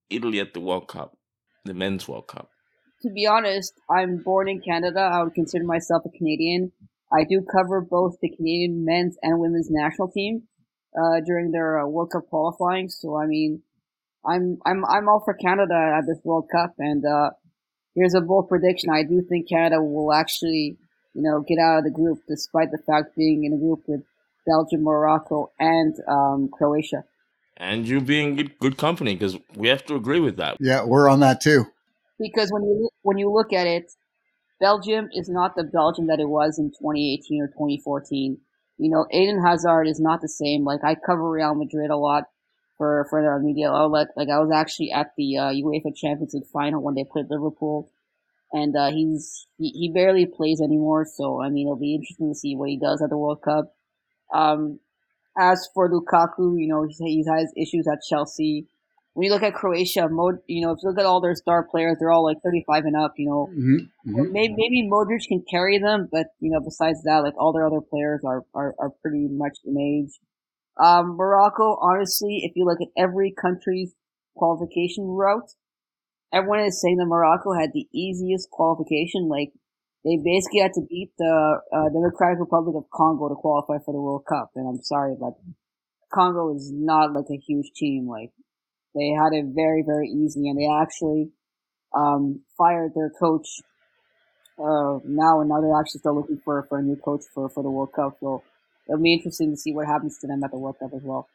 Italy 0.09 0.41
at 0.41 0.55
the 0.55 0.61
World 0.61 0.89
Cup, 0.89 1.17
the 1.65 1.75
men's 1.75 2.09
World 2.09 2.29
Cup? 2.29 2.51
To 3.03 3.11
be 3.11 3.27
honest, 3.27 3.75
I'm 3.91 4.23
born 4.23 4.49
in 4.49 4.61
Canada. 4.61 5.01
I 5.01 5.23
would 5.23 5.35
consider 5.35 5.65
myself 5.65 6.05
a 6.07 6.17
Canadian. 6.17 6.73
I 7.13 7.25
do 7.25 7.45
cover 7.53 7.81
both 7.81 8.17
the 8.21 8.35
Canadian 8.35 8.85
men's 8.85 9.17
and 9.23 9.39
women's 9.39 9.69
national 9.71 10.11
team 10.11 10.45
uh, 10.99 11.21
during 11.25 11.51
their 11.53 11.79
uh, 11.79 11.87
World 11.87 12.11
Cup 12.13 12.27
qualifying. 12.29 12.89
So 12.89 13.17
I 13.17 13.27
mean, 13.27 13.63
I'm 14.25 14.59
I'm 14.65 14.85
I'm 14.87 15.09
all 15.09 15.23
for 15.25 15.35
Canada 15.35 15.95
at 15.99 16.07
this 16.07 16.19
World 16.25 16.49
Cup. 16.51 16.75
And 16.79 17.05
uh, 17.05 17.31
here's 17.97 18.15
a 18.15 18.21
bold 18.21 18.49
prediction: 18.49 18.91
I 18.91 19.03
do 19.03 19.23
think 19.29 19.49
Canada 19.49 19.83
will 19.83 20.13
actually, 20.13 20.77
you 21.15 21.23
know, 21.23 21.41
get 21.41 21.59
out 21.59 21.79
of 21.79 21.85
the 21.85 21.91
group, 21.91 22.23
despite 22.29 22.71
the 22.71 22.79
fact 22.79 23.17
being 23.17 23.45
in 23.45 23.53
a 23.53 23.59
group 23.59 23.83
with 23.89 24.03
Belgium, 24.47 24.85
Morocco, 24.85 25.51
and 25.59 25.97
um, 26.09 26.49
Croatia. 26.53 27.03
And 27.57 27.89
you 27.89 28.01
being 28.01 28.51
good 28.61 28.77
company 28.77 29.15
because 29.15 29.37
we 29.57 29.69
have 29.69 29.85
to 29.87 29.97
agree 29.97 30.21
with 30.21 30.37
that. 30.37 30.59
Yeah, 30.61 30.85
we're 30.85 31.09
on 31.09 31.21
that 31.21 31.41
too. 31.41 31.65
Because 32.19 32.53
when 32.53 32.63
you 32.63 32.91
when 33.03 33.19
you 33.19 33.33
look 33.33 33.53
at 33.53 33.67
it, 33.67 33.91
Belgium 34.61 35.09
is 35.13 35.29
not 35.29 35.57
the 35.57 35.65
Belgium 35.65 36.07
that 36.07 36.21
it 36.21 36.29
was 36.29 36.59
in 36.59 36.71
2018 36.71 37.43
or 37.43 37.49
2014. 37.49 38.39
You 38.79 38.91
know, 38.91 39.07
Eden 39.11 39.43
Hazard 39.43 39.89
is 39.89 39.99
not 39.99 40.21
the 40.21 40.29
same. 40.29 40.65
Like 40.65 40.85
I 40.85 40.95
cover 40.95 41.31
Real 41.31 41.55
Madrid 41.55 41.91
a 41.91 41.97
lot 41.97 42.25
for 42.77 43.07
for 43.11 43.23
their 43.23 43.39
media 43.39 43.71
outlet. 43.71 44.09
Like 44.17 44.29
I 44.29 44.39
was 44.39 44.51
actually 44.55 44.93
at 44.93 45.13
the 45.17 45.39
uh, 45.39 45.51
UEFA 45.51 45.95
Champions 45.97 46.35
League 46.35 46.47
final 46.53 46.83
when 46.83 46.95
they 46.95 47.05
played 47.05 47.27
Liverpool, 47.31 47.91
and 48.53 48.75
uh, 48.77 48.91
he's 48.91 49.47
he, 49.59 49.71
he 49.71 49.93
barely 49.93 50.27
plays 50.27 50.61
anymore. 50.61 51.07
So 51.07 51.43
I 51.43 51.49
mean, 51.51 51.67
it'll 51.67 51.77
be 51.77 51.95
interesting 51.95 52.31
to 52.31 52.39
see 52.39 52.57
what 52.57 52.69
he 52.69 52.79
does 52.79 53.03
at 53.03 53.11
the 53.11 53.19
World 53.19 53.43
Cup. 53.43 53.75
Um, 54.35 54.81
as 55.39 55.69
for 55.75 55.91
Lukaku, 55.91 56.59
you 56.59 56.69
know, 56.69 56.87
he, 56.89 56.95
he 56.99 57.25
has 57.29 57.53
issues 57.57 57.87
at 57.91 58.01
Chelsea. 58.09 58.67
When 59.13 59.25
you 59.25 59.33
look 59.33 59.43
at 59.43 59.55
Croatia, 59.55 60.09
Mod, 60.11 60.37
you 60.47 60.65
know, 60.65 60.73
if 60.73 60.79
you 60.83 60.91
look 60.91 60.99
at 60.99 61.07
all 61.07 61.21
their 61.23 61.35
star 61.35 61.67
players, 61.71 61.97
they're 61.99 62.11
all 62.11 62.25
like 62.25 62.37
35 62.45 62.85
and 62.85 62.97
up, 62.97 63.15
you 63.17 63.27
know. 63.27 63.49
Mm-hmm. 63.51 64.11
Mm-hmm. 64.11 64.33
Maybe, 64.33 64.55
maybe 64.57 64.91
Modric 64.91 65.27
can 65.27 65.43
carry 65.51 65.79
them, 65.79 66.09
but, 66.13 66.27
you 66.39 66.51
know, 66.51 66.61
besides 66.61 67.03
that, 67.05 67.23
like 67.23 67.33
all 67.39 67.53
their 67.53 67.67
other 67.67 67.81
players 67.81 68.21
are, 68.27 68.45
are, 68.55 68.75
are 68.79 68.91
pretty 69.03 69.27
much 69.31 69.57
in 69.65 69.79
age. 69.79 70.21
Um, 70.79 71.17
Morocco, 71.17 71.79
honestly, 71.81 72.41
if 72.43 72.53
you 72.55 72.65
look 72.65 72.81
at 72.81 72.93
every 72.97 73.33
country's 73.33 73.95
qualification 74.37 75.05
route, 75.05 75.51
everyone 76.33 76.61
is 76.61 76.81
saying 76.81 76.97
that 76.99 77.07
Morocco 77.07 77.53
had 77.53 77.71
the 77.73 77.89
easiest 77.95 78.51
qualification. 78.51 79.29
Like 79.29 79.53
they 80.05 80.19
basically 80.23 80.61
had 80.61 80.75
to 80.75 80.87
beat 80.89 81.13
the 81.19 81.61
uh, 81.73 81.89
Democratic 81.89 82.41
Republic 82.41 82.77
of 82.77 82.91
Congo 82.93 83.29
to 83.29 83.35
qualify 83.35 83.79
for 83.85 83.93
the 83.93 84.01
World 84.01 84.25
Cup. 84.29 84.51
And 84.55 84.69
I'm 84.69 84.83
sorry, 84.83 85.17
but 85.19 85.35
Congo 86.13 86.55
is 86.55 86.71
not 86.73 87.13
like 87.13 87.31
a 87.31 87.41
huge 87.41 87.73
team. 87.75 88.07
Like 88.09 88.31
they 88.95 89.11
had 89.11 89.33
it 89.33 89.47
very, 89.55 89.83
very 89.87 90.09
easy, 90.09 90.49
and 90.49 90.59
they 90.59 90.69
actually 90.69 91.31
um, 91.95 92.43
fired 92.57 92.93
their 92.95 93.11
coach 93.11 93.47
uh, 94.59 95.01
now, 95.05 95.41
and 95.41 95.49
now 95.49 95.61
they're 95.61 95.79
actually 95.79 96.01
still 96.01 96.17
looking 96.17 96.41
for 96.45 96.65
for 96.69 96.79
a 96.79 96.83
new 96.83 96.97
coach 96.97 97.23
for 97.33 97.49
for 97.49 97.63
the 97.63 97.71
World 97.71 97.93
Cup. 97.95 98.17
So 98.21 98.43
it'll 98.89 99.03
be 99.03 99.15
interesting 99.15 99.51
to 99.51 99.57
see 99.57 99.73
what 99.73 99.87
happens 99.87 100.19
to 100.19 100.27
them 100.27 100.43
at 100.45 100.51
the 100.51 100.59
World 100.59 100.77
Cup 100.79 100.93
as 100.95 101.03
well. 101.03 101.29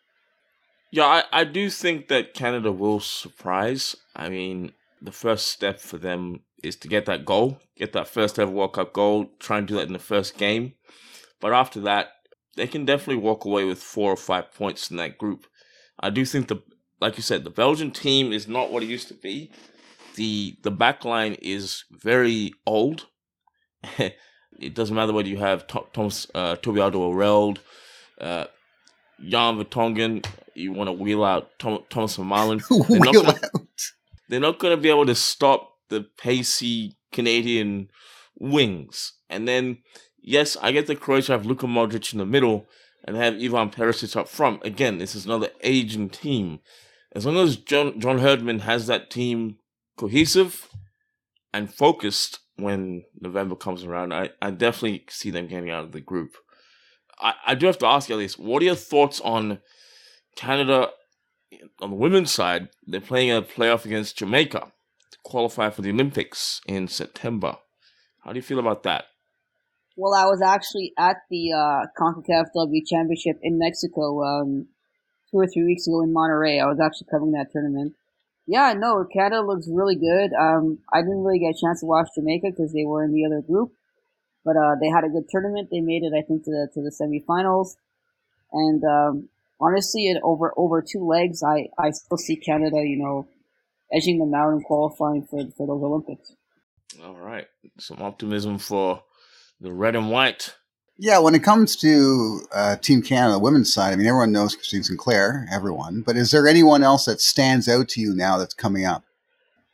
Yeah, 0.91 1.05
I, 1.05 1.23
I 1.31 1.43
do 1.45 1.69
think 1.69 2.09
that 2.09 2.33
Canada 2.33 2.71
will 2.71 2.99
surprise. 2.99 3.95
I 4.15 4.29
mean, 4.29 4.73
the 5.01 5.11
first 5.11 5.47
step 5.47 5.79
for 5.79 5.97
them 5.97 6.41
is 6.63 6.75
to 6.77 6.87
get 6.87 7.05
that 7.05 7.25
goal, 7.25 7.59
get 7.77 7.93
that 7.93 8.07
first 8.07 8.37
ever 8.37 8.51
World 8.51 8.73
Cup 8.73 8.93
goal, 8.93 9.31
try 9.39 9.57
and 9.57 9.67
do 9.67 9.75
that 9.75 9.87
in 9.87 9.93
the 9.93 9.99
first 9.99 10.37
game. 10.37 10.73
But 11.39 11.53
after 11.53 11.79
that, 11.81 12.09
they 12.55 12.67
can 12.67 12.85
definitely 12.85 13.23
walk 13.23 13.45
away 13.45 13.63
with 13.63 13.81
four 13.81 14.11
or 14.11 14.17
five 14.17 14.53
points 14.53 14.91
in 14.91 14.97
that 14.97 15.17
group. 15.17 15.47
I 15.99 16.09
do 16.09 16.25
think 16.25 16.47
the, 16.47 16.61
like 16.99 17.17
you 17.17 17.23
said, 17.23 17.43
the 17.43 17.49
Belgian 17.49 17.91
team 17.91 18.31
is 18.33 18.47
not 18.47 18.71
what 18.71 18.83
it 18.83 18.89
used 18.89 19.07
to 19.07 19.13
be. 19.13 19.51
The 20.15 20.57
the 20.61 20.71
back 20.71 21.05
line 21.05 21.37
is 21.41 21.85
very 21.89 22.51
old. 22.65 23.07
it 24.59 24.75
doesn't 24.75 24.95
matter 24.95 25.13
whether 25.13 25.27
you 25.27 25.37
have 25.37 25.65
Thomas 25.67 26.27
uh, 26.33 26.55
Toby 26.57 26.79
Alderweireld, 26.79 27.57
uh, 28.19 28.45
Jan 29.27 29.57
Vertonghen, 29.57 30.25
you 30.55 30.73
want 30.73 30.87
to 30.87 30.93
wheel 30.93 31.23
out 31.23 31.51
Tom, 31.59 31.83
Thomas 31.89 32.17
Vermaelen. 32.17 32.61
wheel 32.89 33.27
out. 33.27 33.39
They're 34.29 34.39
not 34.39 34.59
going 34.59 34.75
to 34.75 34.81
be 34.81 34.89
able 34.89 35.05
to 35.05 35.15
stop 35.15 35.77
the 35.89 36.05
pacey 36.17 36.97
Canadian 37.11 37.89
wings. 38.39 39.13
And 39.29 39.47
then, 39.47 39.79
yes, 40.21 40.57
I 40.61 40.71
get 40.71 40.87
the 40.87 40.95
Croatia 40.95 41.33
have 41.33 41.45
Luka 41.45 41.67
Modric 41.67 42.13
in 42.13 42.19
the 42.19 42.25
middle 42.25 42.65
and 43.05 43.15
have 43.15 43.35
Ivan 43.35 43.69
Perisic 43.69 44.15
up 44.15 44.27
front. 44.27 44.65
Again, 44.65 44.97
this 44.97 45.15
is 45.15 45.25
another 45.25 45.49
aging 45.61 46.09
team. 46.09 46.59
As 47.13 47.25
long 47.25 47.37
as 47.37 47.57
John, 47.57 47.99
John 47.99 48.19
Herdman 48.19 48.59
has 48.59 48.87
that 48.87 49.09
team 49.09 49.57
cohesive 49.97 50.69
and 51.53 51.73
focused 51.73 52.39
when 52.61 53.03
November 53.19 53.55
comes 53.55 53.83
around, 53.83 54.13
I, 54.13 54.29
I 54.41 54.51
definitely 54.51 55.05
see 55.09 55.31
them 55.31 55.47
getting 55.47 55.69
out 55.69 55.83
of 55.83 55.91
the 55.91 56.01
group. 56.01 56.35
I, 57.19 57.33
I 57.47 57.55
do 57.55 57.65
have 57.67 57.77
to 57.79 57.87
ask 57.87 58.09
you, 58.09 58.15
Elise, 58.15 58.37
what 58.37 58.61
are 58.61 58.65
your 58.65 58.75
thoughts 58.75 59.19
on 59.21 59.59
Canada 60.35 60.89
on 61.81 61.89
the 61.89 61.95
women's 61.95 62.31
side, 62.31 62.69
they're 62.85 63.01
playing 63.01 63.31
a 63.31 63.41
playoff 63.41 63.85
against 63.85 64.17
Jamaica 64.17 64.71
to 65.11 65.17
qualify 65.23 65.69
for 65.69 65.81
the 65.81 65.89
Olympics 65.89 66.61
in 66.65 66.87
September. 66.87 67.57
How 68.23 68.31
do 68.31 68.37
you 68.37 68.43
feel 68.43 68.59
about 68.59 68.83
that? 68.83 69.05
Well, 69.97 70.13
I 70.13 70.25
was 70.25 70.41
actually 70.41 70.93
at 70.97 71.17
the 71.29 71.51
uh, 71.51 71.85
CONCACAF 71.99 72.45
W 72.55 72.81
Championship 72.85 73.37
in 73.41 73.59
Mexico 73.59 74.23
um, 74.23 74.67
two 75.29 75.37
or 75.37 75.47
three 75.47 75.65
weeks 75.65 75.85
ago 75.87 76.01
in 76.01 76.13
Monterrey. 76.13 76.61
I 76.61 76.65
was 76.65 76.79
actually 76.79 77.07
covering 77.11 77.33
that 77.33 77.51
tournament. 77.51 77.93
Yeah, 78.47 78.73
no, 78.73 79.05
Canada 79.13 79.41
looks 79.41 79.67
really 79.69 79.95
good. 79.95 80.31
Um, 80.33 80.79
I 80.91 81.01
didn't 81.01 81.23
really 81.23 81.39
get 81.39 81.55
a 81.55 81.61
chance 81.61 81.81
to 81.81 81.85
watch 81.85 82.09
Jamaica 82.15 82.47
because 82.51 82.73
they 82.73 82.85
were 82.85 83.03
in 83.03 83.13
the 83.13 83.25
other 83.25 83.41
group, 83.41 83.71
but 84.43 84.57
uh, 84.57 84.75
they 84.81 84.89
had 84.89 85.03
a 85.03 85.09
good 85.09 85.29
tournament. 85.29 85.69
They 85.71 85.79
made 85.81 86.03
it, 86.03 86.13
I 86.17 86.21
think, 86.21 86.43
to 86.45 86.51
the 86.51 86.67
to 86.73 86.81
the 86.81 86.91
semifinals, 86.91 87.75
and 88.51 88.83
um, 88.83 89.29
honestly, 89.59 90.07
it 90.07 90.19
over 90.23 90.53
over 90.57 90.81
two 90.81 91.05
legs, 91.05 91.43
I 91.43 91.69
I 91.77 91.91
still 91.91 92.17
see 92.17 92.35
Canada, 92.35 92.77
you 92.77 92.97
know, 92.97 93.27
edging 93.93 94.19
them 94.19 94.33
out 94.33 94.51
and 94.51 94.63
qualifying 94.63 95.23
for 95.29 95.45
for 95.55 95.67
those 95.67 95.83
Olympics. 95.83 96.33
All 97.03 97.15
right, 97.15 97.47
some 97.79 98.01
optimism 98.01 98.57
for 98.57 99.03
the 99.59 99.71
red 99.71 99.95
and 99.95 100.09
white. 100.09 100.55
Yeah, 100.97 101.17
when 101.19 101.33
it 101.33 101.43
comes 101.43 101.75
to 101.77 102.41
uh, 102.53 102.75
Team 102.75 103.01
Canada, 103.01 103.33
the 103.33 103.39
women's 103.39 103.73
side, 103.73 103.91
I 103.91 103.95
mean, 103.95 104.05
everyone 104.05 104.31
knows 104.31 104.55
Christine 104.55 104.83
Sinclair, 104.83 105.47
everyone. 105.51 106.01
But 106.01 106.15
is 106.15 106.29
there 106.31 106.47
anyone 106.47 106.83
else 106.83 107.05
that 107.05 107.21
stands 107.21 107.67
out 107.67 107.89
to 107.89 108.01
you 108.01 108.13
now 108.13 108.37
that's 108.37 108.53
coming 108.53 108.85
up? 108.85 109.03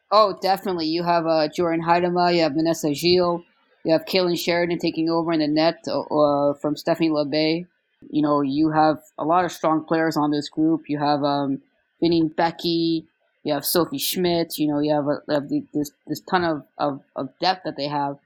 Oh, 0.10 0.38
definitely. 0.42 0.88
You 0.88 1.04
have 1.04 1.26
uh, 1.26 1.50
Jordyn 1.50 1.84
Huitema, 1.84 2.34
you 2.34 2.42
have 2.44 2.54
Vanessa 2.54 2.94
Gilles, 2.94 3.44
you 3.84 3.92
have 3.92 4.06
Kailen 4.06 4.40
Sheridan 4.40 4.80
taking 4.80 5.10
over 5.10 5.34
in 5.34 5.40
the 5.40 5.48
net 5.48 5.86
uh, 5.90 6.54
from 6.54 6.78
Stephanie 6.78 7.10
Labbé 7.10 7.68
you 8.10 8.22
know, 8.22 8.42
you 8.42 8.70
have 8.70 9.00
a 9.18 9.26
lot 9.26 9.46
of 9.46 9.52
strong 9.52 9.84
players 9.84 10.18
on 10.18 10.32
this 10.32 10.50
group. 10.50 10.84
You 10.88 11.00
have 11.00 11.24
um, 11.24 11.62
Vinny 12.02 12.24
Becky, 12.24 13.06
you 13.44 13.54
have 13.54 13.66
Sophie 13.66 13.98
Schmidt, 13.98 14.58
you 14.58 14.68
know, 14.68 14.80
you 14.80 14.94
have, 14.94 15.08
a, 15.08 15.22
have 15.30 15.50
the, 15.50 15.64
this 15.74 15.92
this 16.06 16.20
ton 16.22 16.44
of, 16.44 16.64
of, 16.78 17.02
of 17.16 17.30
depth 17.40 17.64
that 17.66 17.76
they 17.78 17.88
have, 17.88 18.18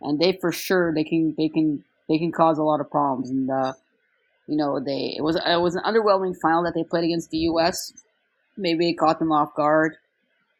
and 0.00 0.18
they 0.18 0.32
for 0.32 0.52
sure 0.52 0.92
they 0.92 1.04
can 1.04 1.34
they 1.36 1.48
can 1.48 1.84
they 2.10 2.18
can 2.18 2.32
cause 2.32 2.58
a 2.58 2.62
lot 2.62 2.80
of 2.80 2.90
problems. 2.90 3.30
And 3.30 3.48
uh, 3.48 3.72
you 4.46 4.56
know, 4.56 4.80
they 4.84 5.14
it 5.16 5.22
was 5.22 5.36
it 5.36 5.60
was 5.60 5.76
an 5.76 5.82
underwhelming 5.84 6.34
final 6.42 6.64
that 6.64 6.74
they 6.74 6.82
played 6.82 7.04
against 7.04 7.30
the 7.30 7.38
U.S. 7.38 7.94
Maybe 8.56 8.90
it 8.90 8.98
caught 8.98 9.20
them 9.20 9.32
off 9.32 9.54
guard, 9.54 9.94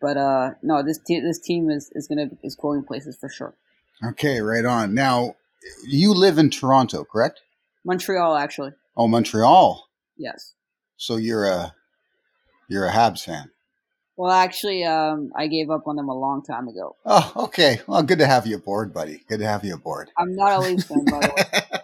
but 0.01 0.17
uh, 0.17 0.53
no, 0.63 0.83
this 0.83 0.99
te- 0.99 1.21
this 1.21 1.41
team 1.41 1.69
is 1.69 1.91
is 1.93 2.07
gonna 2.07 2.31
is 2.43 2.55
going 2.55 2.85
places 2.85 3.19
for 3.21 3.29
sure. 3.29 3.55
Okay, 4.03 4.41
right 4.41 4.65
on. 4.65 4.95
Now, 4.95 5.35
you 5.87 6.15
live 6.15 6.39
in 6.39 6.49
Toronto, 6.49 7.05
correct? 7.05 7.41
Montreal, 7.85 8.37
actually. 8.37 8.73
Oh, 8.97 9.09
Montreal. 9.09 9.89
Yes. 10.17 10.55
So 10.97 11.17
you're 11.17 11.47
a 11.47 11.75
you're 12.69 12.87
a 12.87 12.93
Habs 12.93 13.25
fan. 13.25 13.51
Well, 14.21 14.33
actually, 14.33 14.85
um, 14.85 15.33
I 15.35 15.47
gave 15.47 15.71
up 15.71 15.89
on 15.89 15.97
them 15.97 16.11
a 16.11 16.15
long 16.15 16.43
time 16.43 16.69
ago. 16.69 16.95
Oh, 17.07 17.33
okay. 17.37 17.81
Well, 17.87 18.03
good 18.03 18.19
to 18.19 18.27
have 18.27 18.47
you 18.47 18.57
aboard, 18.57 18.93
buddy. 18.93 19.25
Good 19.27 19.39
to 19.39 19.47
have 19.47 19.65
you 19.65 19.73
aboard. 19.73 20.11
I'm 20.19 20.37
not 20.37 20.53
a 20.53 20.61
Leafs 20.61 20.85
fan, 20.85 21.07
by 21.07 21.21
the 21.21 21.33
way. 21.35 21.79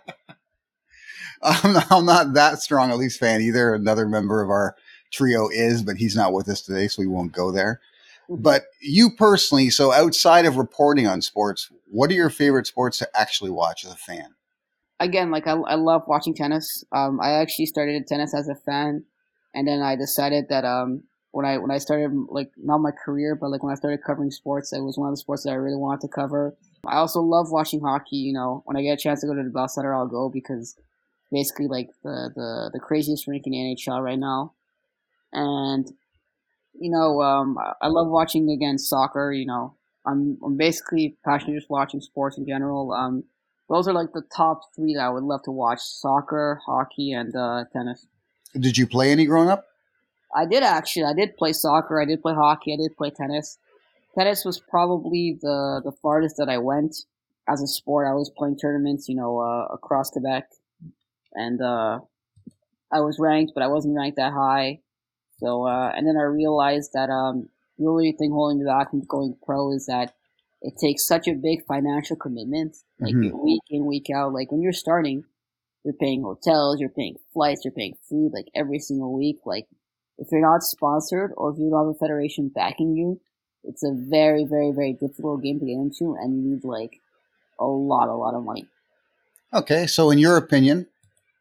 I'm 1.42 1.72
not, 1.72 1.86
I'm 1.90 2.04
not 2.04 2.34
that 2.34 2.60
strong 2.60 2.90
a 2.90 2.96
Leafs 2.96 3.16
fan 3.16 3.40
either. 3.40 3.72
Another 3.72 4.06
member 4.06 4.42
of 4.42 4.50
our 4.50 4.76
trio 5.10 5.48
is, 5.48 5.82
but 5.82 5.96
he's 5.96 6.14
not 6.14 6.34
with 6.34 6.46
us 6.50 6.60
today, 6.60 6.88
so 6.88 7.00
we 7.00 7.06
won't 7.06 7.32
go 7.32 7.50
there. 7.50 7.80
Mm-hmm. 8.28 8.42
But 8.42 8.64
you 8.82 9.12
personally, 9.16 9.70
so 9.70 9.90
outside 9.90 10.44
of 10.44 10.58
reporting 10.58 11.06
on 11.06 11.22
sports, 11.22 11.72
what 11.86 12.10
are 12.10 12.14
your 12.14 12.28
favorite 12.28 12.66
sports 12.66 12.98
to 12.98 13.08
actually 13.18 13.50
watch 13.50 13.82
as 13.86 13.92
a 13.92 13.96
fan? 13.96 14.34
again, 15.00 15.30
like 15.30 15.46
I, 15.46 15.52
I 15.52 15.76
love 15.76 16.02
watching 16.06 16.34
tennis. 16.34 16.84
Um, 16.92 17.18
I 17.18 17.30
actually 17.30 17.66
started 17.66 18.06
tennis 18.06 18.34
as 18.34 18.46
a 18.46 18.54
fan, 18.54 19.04
and 19.54 19.66
then 19.66 19.80
I 19.80 19.96
decided 19.96 20.50
that 20.50 20.66
um, 20.66 21.04
when 21.36 21.44
I 21.44 21.58
when 21.58 21.70
I 21.70 21.76
started 21.76 22.12
like 22.30 22.50
not 22.56 22.78
my 22.78 22.92
career, 22.92 23.34
but 23.34 23.50
like 23.50 23.62
when 23.62 23.70
I 23.70 23.76
started 23.76 24.02
covering 24.02 24.30
sports, 24.30 24.72
it 24.72 24.80
was 24.80 24.96
one 24.96 25.10
of 25.10 25.12
the 25.12 25.18
sports 25.18 25.42
that 25.42 25.50
I 25.50 25.56
really 25.56 25.76
wanted 25.76 26.00
to 26.00 26.08
cover. 26.08 26.56
I 26.86 26.96
also 26.96 27.20
love 27.20 27.50
watching 27.50 27.82
hockey. 27.82 28.16
You 28.16 28.32
know, 28.32 28.62
when 28.64 28.78
I 28.78 28.80
get 28.80 28.94
a 28.94 28.96
chance 28.96 29.20
to 29.20 29.26
go 29.26 29.34
to 29.34 29.42
the 29.42 29.50
Bell 29.50 29.68
Center, 29.68 29.94
I'll 29.94 30.06
go 30.06 30.30
because 30.30 30.76
basically 31.30 31.66
like 31.66 31.90
the 32.02 32.30
the 32.34 32.70
the 32.72 32.80
craziest 32.80 33.26
rink 33.26 33.46
in 33.46 33.52
the 33.52 33.58
NHL 33.58 34.02
right 34.02 34.18
now, 34.18 34.54
and 35.30 35.86
you 36.72 36.90
know, 36.90 37.20
um, 37.20 37.58
I 37.82 37.88
love 37.88 38.08
watching 38.08 38.48
again 38.48 38.78
soccer. 38.78 39.30
You 39.30 39.44
know, 39.44 39.74
I'm 40.06 40.38
I'm 40.42 40.56
basically 40.56 41.18
passionate 41.22 41.56
just 41.56 41.68
watching 41.68 42.00
sports 42.00 42.38
in 42.38 42.46
general. 42.46 42.92
Um, 42.92 43.24
those 43.68 43.86
are 43.86 43.92
like 43.92 44.14
the 44.14 44.22
top 44.34 44.74
three 44.74 44.94
that 44.94 45.02
I 45.02 45.10
would 45.10 45.24
love 45.24 45.42
to 45.42 45.50
watch: 45.50 45.80
soccer, 45.82 46.62
hockey, 46.64 47.12
and 47.12 47.36
uh, 47.36 47.64
tennis. 47.74 48.06
Did 48.58 48.78
you 48.78 48.86
play 48.86 49.12
any 49.12 49.26
growing 49.26 49.50
up? 49.50 49.66
I 50.36 50.44
did 50.44 50.62
actually. 50.62 51.04
I 51.04 51.14
did 51.14 51.36
play 51.36 51.52
soccer. 51.52 52.00
I 52.00 52.04
did 52.04 52.20
play 52.20 52.34
hockey. 52.34 52.74
I 52.74 52.76
did 52.76 52.96
play 52.96 53.10
tennis. 53.10 53.58
Tennis 54.16 54.44
was 54.44 54.60
probably 54.60 55.38
the 55.40 55.80
the 55.82 55.92
farthest 56.02 56.36
that 56.36 56.48
I 56.48 56.58
went 56.58 56.94
as 57.48 57.62
a 57.62 57.66
sport. 57.66 58.06
I 58.06 58.14
was 58.14 58.30
playing 58.36 58.58
tournaments, 58.58 59.08
you 59.08 59.16
know, 59.16 59.38
uh, 59.38 59.66
across 59.72 60.10
Quebec, 60.10 60.44
and 61.34 61.60
uh, 61.62 62.00
I 62.92 63.00
was 63.00 63.18
ranked, 63.18 63.52
but 63.54 63.62
I 63.62 63.68
wasn't 63.68 63.96
ranked 63.96 64.16
that 64.16 64.32
high. 64.32 64.80
So, 65.38 65.66
uh, 65.66 65.92
and 65.94 66.06
then 66.06 66.16
I 66.16 66.24
realized 66.24 66.92
that 66.94 67.10
um, 67.10 67.48
the 67.78 67.86
only 67.86 68.12
thing 68.12 68.30
holding 68.30 68.58
me 68.58 68.66
back 68.66 68.90
from 68.90 69.04
going 69.06 69.36
pro 69.44 69.72
is 69.72 69.86
that 69.86 70.14
it 70.62 70.74
takes 70.80 71.06
such 71.06 71.28
a 71.28 71.34
big 71.34 71.64
financial 71.66 72.16
commitment, 72.16 72.76
like 73.00 73.14
mm-hmm. 73.14 73.42
week 73.42 73.62
in, 73.70 73.86
week 73.86 74.08
out. 74.14 74.32
Like 74.32 74.50
when 74.50 74.62
you're 74.62 74.72
starting, 74.72 75.24
you're 75.84 75.94
paying 75.94 76.22
hotels, 76.22 76.80
you're 76.80 76.88
paying 76.90 77.16
flights, 77.32 77.62
you're 77.64 77.72
paying 77.72 77.94
food, 78.08 78.32
like 78.34 78.46
every 78.54 78.78
single 78.78 79.16
week. 79.16 79.38
Like 79.44 79.66
if 80.18 80.28
you're 80.30 80.40
not 80.40 80.62
sponsored 80.62 81.32
or 81.36 81.52
if 81.52 81.58
you 81.58 81.70
don't 81.70 81.86
have 81.86 81.94
a 81.94 81.98
federation 81.98 82.48
backing 82.48 82.96
you, 82.96 83.20
it's 83.64 83.82
a 83.82 83.92
very, 83.92 84.44
very, 84.44 84.72
very 84.72 84.92
difficult 84.92 85.42
game 85.42 85.58
to 85.58 85.66
get 85.66 85.72
into, 85.72 86.16
and 86.18 86.36
you 86.36 86.54
need 86.54 86.64
like 86.64 87.00
a 87.58 87.64
lot, 87.64 88.08
a 88.08 88.14
lot 88.14 88.34
of 88.34 88.44
money. 88.44 88.66
Okay, 89.52 89.86
so 89.86 90.10
in 90.10 90.18
your 90.18 90.36
opinion, 90.36 90.86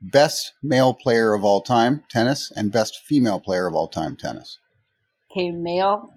best 0.02 0.54
male 0.64 0.94
player 0.94 1.34
of 1.34 1.44
all 1.44 1.62
time 1.62 2.04
tennis 2.10 2.52
and 2.56 2.72
best 2.72 3.02
female 3.06 3.40
player 3.40 3.68
of 3.68 3.76
all 3.76 3.88
time 3.88 4.16
tennis. 4.16 4.60
Okay, 5.32 5.52
male. 5.52 6.12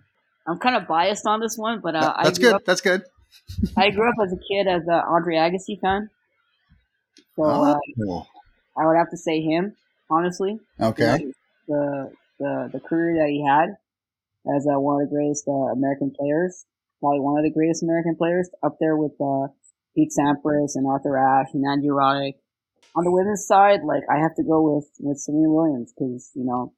I'm 0.46 0.58
kind 0.58 0.76
of 0.76 0.88
biased 0.88 1.26
on 1.26 1.40
this 1.40 1.58
one, 1.58 1.80
but 1.80 1.94
uh, 1.94 2.14
that's 2.22 2.38
good. 2.38 2.54
Up, 2.54 2.64
that's 2.64 2.80
good. 2.80 3.02
I 3.76 3.90
grew 3.90 4.08
up 4.08 4.14
as 4.24 4.32
a 4.32 4.36
kid 4.36 4.66
as 4.66 4.82
an 4.86 5.02
Andre 5.06 5.36
Agassi 5.36 5.78
fan, 5.78 6.08
so 7.36 7.44
oh, 7.44 7.64
uh, 7.64 7.78
cool. 8.02 8.26
I 8.78 8.86
would 8.86 8.96
have 8.96 9.10
to 9.10 9.18
say 9.18 9.42
him 9.42 9.76
honestly. 10.10 10.58
Okay. 10.80 11.32
The 11.66 12.12
the 12.38 12.70
the 12.72 12.80
career 12.80 13.14
that 13.18 13.30
he 13.30 13.44
had, 13.46 13.76
as 14.56 14.66
uh, 14.66 14.78
one 14.78 15.02
of 15.02 15.08
the 15.08 15.14
greatest 15.14 15.46
uh, 15.46 15.72
American 15.72 16.10
players, 16.10 16.66
probably 17.00 17.20
one 17.20 17.38
of 17.38 17.44
the 17.44 17.54
greatest 17.54 17.82
American 17.82 18.16
players, 18.16 18.48
up 18.62 18.76
there 18.80 18.96
with 18.96 19.12
uh, 19.20 19.48
Pete 19.94 20.12
Sampras 20.12 20.74
and 20.74 20.86
Arthur 20.86 21.16
Ashe 21.16 21.54
and 21.54 21.64
Andy 21.66 21.88
Roddick. 21.88 22.34
On 22.96 23.04
the 23.04 23.12
women's 23.12 23.46
side, 23.46 23.80
like 23.84 24.02
I 24.10 24.18
have 24.18 24.34
to 24.36 24.42
go 24.42 24.62
with 24.62 24.88
with 25.00 25.18
Serena 25.18 25.50
Williams 25.50 25.92
because 25.92 26.30
you 26.34 26.44
know 26.44 26.72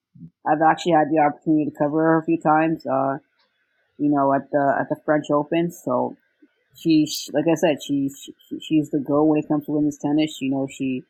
I've 0.47 0.63
actually 0.63 0.93
had 0.93 1.09
the 1.11 1.21
opportunity 1.21 1.71
to 1.71 1.77
cover 1.77 1.99
her 1.99 2.19
a 2.19 2.25
few 2.25 2.39
times. 2.41 2.85
Uh, 2.87 3.19
you 3.99 4.11
know, 4.11 4.33
at 4.35 4.51
the 4.51 4.77
at 4.81 4.89
the 4.89 4.97
French 5.05 5.27
Open, 5.31 5.71
so 5.71 6.17
she, 6.77 7.07
like 7.33 7.45
I 7.51 7.55
said, 7.55 7.77
she, 7.87 8.09
she 8.09 8.33
she's 8.61 8.91
the 8.91 8.99
go 8.99 9.25
when 9.25 9.39
it 9.39 9.49
comes 9.49 9.67
to 9.67 9.73
women's 9.73 9.99
tennis. 9.99 10.39
You 10.41 10.51
know, 10.51 10.67
she 10.71 11.05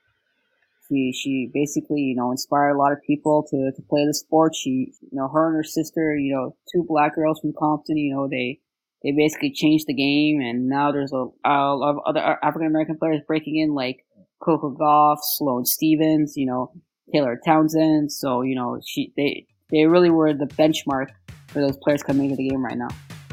she 0.90 1.12
she 1.12 1.50
basically 1.52 2.00
you 2.00 2.16
know 2.16 2.30
inspired 2.30 2.70
a 2.70 2.78
lot 2.78 2.92
of 2.92 2.98
people 3.06 3.46
to 3.50 3.70
to 3.74 3.82
play 3.88 4.04
the 4.06 4.14
sport. 4.14 4.54
She 4.54 4.92
you 5.00 5.08
know 5.12 5.28
her 5.28 5.48
and 5.48 5.56
her 5.56 5.64
sister, 5.64 6.16
you 6.16 6.34
know, 6.34 6.56
two 6.72 6.84
black 6.86 7.14
girls 7.14 7.40
from 7.40 7.52
Compton. 7.58 7.96
You 7.96 8.14
know, 8.14 8.28
they 8.28 8.60
they 9.02 9.12
basically 9.12 9.52
changed 9.52 9.86
the 9.86 9.94
game, 9.94 10.40
and 10.40 10.68
now 10.68 10.92
there's 10.92 11.12
a, 11.12 11.26
a 11.44 11.74
lot 11.74 11.90
of 11.90 11.98
other 12.06 12.20
African 12.42 12.66
American 12.66 12.98
players 12.98 13.20
breaking 13.26 13.58
in, 13.58 13.74
like 13.74 14.04
Coco 14.42 14.74
Gauff, 14.74 15.18
Sloane 15.22 15.64
Stevens, 15.64 16.34
you 16.36 16.46
know, 16.46 16.72
Taylor 17.12 17.38
Townsend. 17.44 18.12
So 18.12 18.42
you 18.42 18.54
know, 18.54 18.80
she 18.84 19.12
they 19.16 19.46
they 19.70 19.86
really 19.86 20.10
were 20.10 20.34
the 20.34 20.46
benchmark 20.46 21.08
for 21.48 21.60
those 21.60 21.76
players 21.78 22.02
coming 22.02 22.24
into 22.24 22.36
the 22.36 22.48
game 22.48 22.64
right 22.64 22.78
now. 22.78 22.88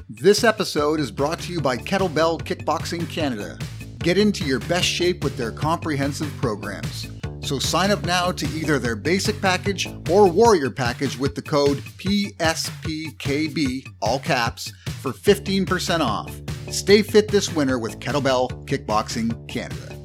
This 0.09 0.43
episode 0.43 0.99
is 1.01 1.11
brought 1.11 1.39
to 1.41 1.51
you 1.51 1.59
by 1.59 1.77
Kettlebell 1.77 2.41
Kickboxing 2.41 3.09
Canada. 3.09 3.59
Get 3.99 4.17
into 4.17 4.45
your 4.45 4.59
best 4.61 4.87
shape 4.87 5.21
with 5.23 5.35
their 5.35 5.51
comprehensive 5.51 6.31
programs. 6.37 7.16
So 7.47 7.59
sign 7.59 7.91
up 7.91 8.03
now 8.03 8.33
to 8.33 8.45
either 8.47 8.77
their 8.77 8.97
basic 8.97 9.41
package 9.41 9.87
or 10.09 10.29
warrior 10.29 10.69
package 10.69 11.17
with 11.17 11.33
the 11.33 11.41
code 11.41 11.77
PSPKB, 11.97 13.87
all 14.01 14.19
caps, 14.19 14.73
for 15.01 15.13
15% 15.13 16.01
off. 16.01 16.35
Stay 16.73 17.01
fit 17.01 17.29
this 17.29 17.55
winter 17.55 17.79
with 17.79 18.01
Kettlebell 18.01 18.49
Kickboxing 18.65 19.47
Canada. 19.47 19.97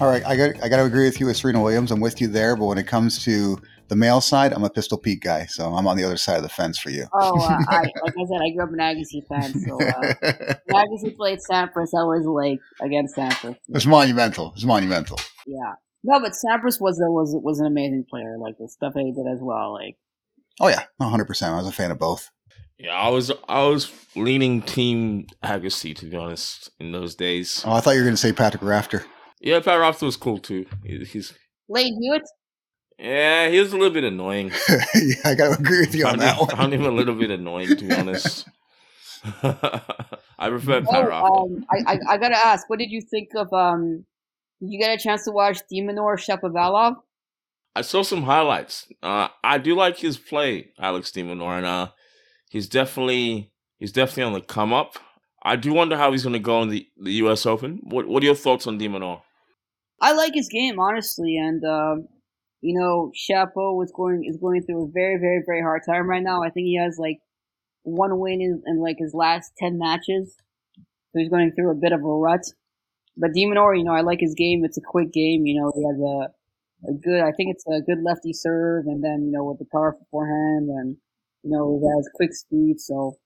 All 0.00 0.08
right, 0.08 0.26
I 0.26 0.36
got 0.36 0.64
I 0.64 0.68
got 0.68 0.78
to 0.78 0.84
agree 0.84 1.04
with 1.04 1.20
you 1.20 1.26
with 1.26 1.36
Serena 1.36 1.62
Williams. 1.62 1.92
I'm 1.92 2.00
with 2.00 2.20
you 2.20 2.26
there, 2.26 2.56
but 2.56 2.64
when 2.64 2.76
it 2.78 2.88
comes 2.88 3.22
to 3.22 3.56
the 3.86 3.94
male 3.94 4.20
side, 4.20 4.52
I'm 4.52 4.64
a 4.64 4.70
Pistol 4.70 4.98
Pete 4.98 5.20
guy, 5.20 5.46
so 5.46 5.72
I'm 5.72 5.86
on 5.86 5.96
the 5.96 6.02
other 6.02 6.16
side 6.16 6.38
of 6.38 6.42
the 6.42 6.48
fence 6.48 6.76
for 6.76 6.90
you. 6.90 7.06
Oh, 7.12 7.40
uh, 7.40 7.56
I, 7.68 7.82
like 7.82 8.14
I 8.18 8.24
said, 8.28 8.40
I 8.42 8.50
grew 8.50 8.64
up 8.64 8.70
an 8.70 8.78
Agassi 8.78 9.24
fan, 9.28 9.54
so 9.60 9.76
uh, 9.80 10.54
Agassi 10.72 11.16
played 11.16 11.38
Sampras. 11.48 11.94
I 11.96 12.02
was 12.02 12.26
like 12.26 12.58
against 12.80 13.14
Sampras. 13.14 13.58
It's 13.68 13.86
monumental. 13.86 14.50
It's 14.56 14.64
monumental. 14.64 15.20
Yeah, 15.46 15.74
no, 16.02 16.20
but 16.20 16.32
Sampras 16.32 16.80
was 16.80 17.00
a, 17.00 17.10
was 17.10 17.36
was 17.42 17.60
an 17.60 17.66
amazing 17.66 18.04
player. 18.08 18.36
Like 18.38 18.56
the 18.58 18.68
stuff 18.68 18.94
that 18.94 19.02
he 19.02 19.12
did 19.12 19.26
as 19.30 19.40
well. 19.40 19.72
Like, 19.72 19.96
oh 20.60 20.68
yeah, 20.68 20.84
100. 20.96 21.24
percent 21.26 21.54
I 21.54 21.58
was 21.58 21.68
a 21.68 21.72
fan 21.72 21.90
of 21.90 21.98
both. 21.98 22.30
Yeah, 22.78 22.94
I 22.94 23.08
was 23.08 23.30
I 23.48 23.64
was 23.64 23.92
leaning 24.16 24.62
team 24.62 25.26
Agassi 25.44 25.94
to 25.96 26.06
be 26.06 26.16
honest 26.16 26.70
in 26.80 26.92
those 26.92 27.14
days. 27.14 27.62
Oh, 27.66 27.72
I 27.72 27.80
thought 27.80 27.92
you 27.92 28.00
were 28.00 28.04
going 28.04 28.14
to 28.14 28.20
say 28.20 28.32
Patrick 28.32 28.62
Rafter. 28.62 29.04
Yeah, 29.40 29.60
Pat 29.60 29.78
Rafter 29.78 30.06
was 30.06 30.16
cool 30.16 30.38
too. 30.38 30.66
He's 30.84 31.34
Lleyton 31.68 31.98
Hewitt. 32.00 32.22
Yeah, 32.98 33.48
he 33.48 33.58
was 33.58 33.72
a 33.72 33.76
little 33.76 33.94
bit 33.94 34.04
annoying. 34.04 34.52
yeah, 34.94 35.14
I 35.24 35.34
got 35.34 35.54
to 35.54 35.60
agree 35.60 35.80
with 35.80 35.94
you 35.94 36.06
on 36.06 36.18
that 36.18 36.36
him, 36.36 36.46
one. 36.46 36.56
Found 36.56 36.74
him 36.74 36.84
a 36.84 36.90
little 36.90 37.14
bit 37.14 37.30
annoying, 37.30 37.68
to 37.68 37.88
be 37.88 37.94
honest. 37.94 38.46
I 39.42 40.48
prefer 40.48 40.82
Pat 40.82 41.08
oh, 41.10 41.44
um, 41.44 41.66
I, 41.70 41.94
I, 41.94 41.98
I 42.10 42.16
gotta 42.18 42.36
ask, 42.36 42.68
what 42.68 42.78
did 42.78 42.90
you 42.90 43.02
think 43.02 43.28
of? 43.36 43.52
Um, 43.52 43.96
did 43.98 44.09
you 44.60 44.78
get 44.78 44.92
a 44.92 45.02
chance 45.02 45.24
to 45.24 45.32
watch 45.32 45.60
De 45.68 45.80
Minaur 45.80 46.16
Shapovalov? 46.16 46.96
I 47.74 47.82
saw 47.82 48.02
some 48.02 48.24
highlights. 48.24 48.86
Uh, 49.02 49.28
I 49.44 49.58
do 49.58 49.74
like 49.74 49.98
his 49.98 50.18
play, 50.18 50.72
Alex 50.78 51.10
De 51.12 51.22
Minaur, 51.22 51.56
and 51.56 51.66
uh, 51.66 51.88
he's 52.50 52.68
definitely 52.68 53.52
he's 53.78 53.92
definitely 53.92 54.24
on 54.24 54.32
the 54.32 54.40
come 54.40 54.72
up. 54.72 54.98
I 55.42 55.56
do 55.56 55.72
wonder 55.72 55.96
how 55.96 56.12
he's 56.12 56.22
going 56.22 56.34
to 56.34 56.38
go 56.38 56.60
in 56.62 56.68
the, 56.68 56.86
the 57.02 57.12
U.S. 57.12 57.46
Open. 57.46 57.80
What 57.84 58.06
What 58.06 58.22
are 58.22 58.26
your 58.26 58.34
thoughts 58.34 58.66
on 58.66 58.78
De 58.78 58.88
Minaur? 58.88 59.22
I 60.00 60.12
like 60.12 60.34
his 60.34 60.48
game 60.48 60.78
honestly, 60.80 61.36
and 61.36 61.64
uh, 61.64 61.96
you 62.60 62.78
know, 62.78 63.12
Chapo 63.14 63.76
was 63.76 63.92
going 63.94 64.24
is 64.26 64.36
going 64.36 64.62
through 64.62 64.84
a 64.84 64.90
very, 64.92 65.18
very, 65.18 65.42
very 65.46 65.62
hard 65.62 65.82
time 65.86 66.08
right 66.08 66.22
now. 66.22 66.42
I 66.42 66.50
think 66.50 66.66
he 66.66 66.78
has 66.78 66.96
like 66.98 67.18
one 67.82 68.18
win 68.18 68.40
in, 68.40 68.62
in 68.66 68.82
like 68.82 68.96
his 68.98 69.14
last 69.14 69.52
ten 69.58 69.78
matches, 69.78 70.36
so 70.76 71.18
he's 71.18 71.30
going 71.30 71.52
through 71.52 71.70
a 71.70 71.80
bit 71.80 71.92
of 71.92 72.00
a 72.00 72.04
rut. 72.04 72.42
But 73.20 73.34
De 73.34 73.44
Minaur, 73.44 73.76
you 73.76 73.84
know, 73.84 73.92
I 73.92 74.00
like 74.00 74.20
his 74.20 74.34
game. 74.34 74.64
It's 74.64 74.78
a 74.78 74.80
quick 74.80 75.12
game. 75.12 75.44
You 75.44 75.60
know, 75.60 75.72
he 75.76 75.84
has 75.84 76.00
a, 76.00 76.90
a 76.90 76.94
good. 76.94 77.20
I 77.20 77.32
think 77.32 77.54
it's 77.54 77.66
a 77.66 77.82
good 77.82 78.02
lefty 78.02 78.32
serve, 78.32 78.86
and 78.86 79.04
then 79.04 79.26
you 79.26 79.32
know 79.32 79.44
with 79.44 79.58
the 79.58 79.66
powerful 79.70 80.06
forehand, 80.10 80.70
and 80.70 80.96
you 81.42 81.50
know 81.50 81.78
he 81.78 81.86
has 81.86 82.08
quick 82.14 82.32
speed. 82.32 82.80
So 82.80 83.18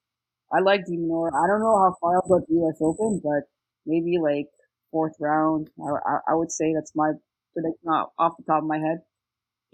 I 0.53 0.61
like 0.61 0.85
De 0.85 0.97
Minaur. 0.99 1.29
I 1.29 1.47
don't 1.47 1.61
know 1.61 1.79
how 1.79 1.95
far 2.01 2.17
I'll 2.17 2.29
go 2.29 2.39
at 2.39 2.49
the 2.49 2.55
U.S. 2.55 2.79
Open, 2.83 3.21
but 3.23 3.49
maybe 3.87 4.19
like 4.21 4.49
fourth 4.91 5.15
round. 5.21 5.71
I, 5.79 5.91
I, 5.91 6.33
I 6.33 6.35
would 6.35 6.51
say 6.51 6.75
that's 6.75 6.93
my 6.97 7.13
prediction 7.53 7.89
off 7.89 8.35
the 8.37 8.45
top 8.45 8.63
of 8.63 8.69
my 8.69 8.79
head. 8.79 8.99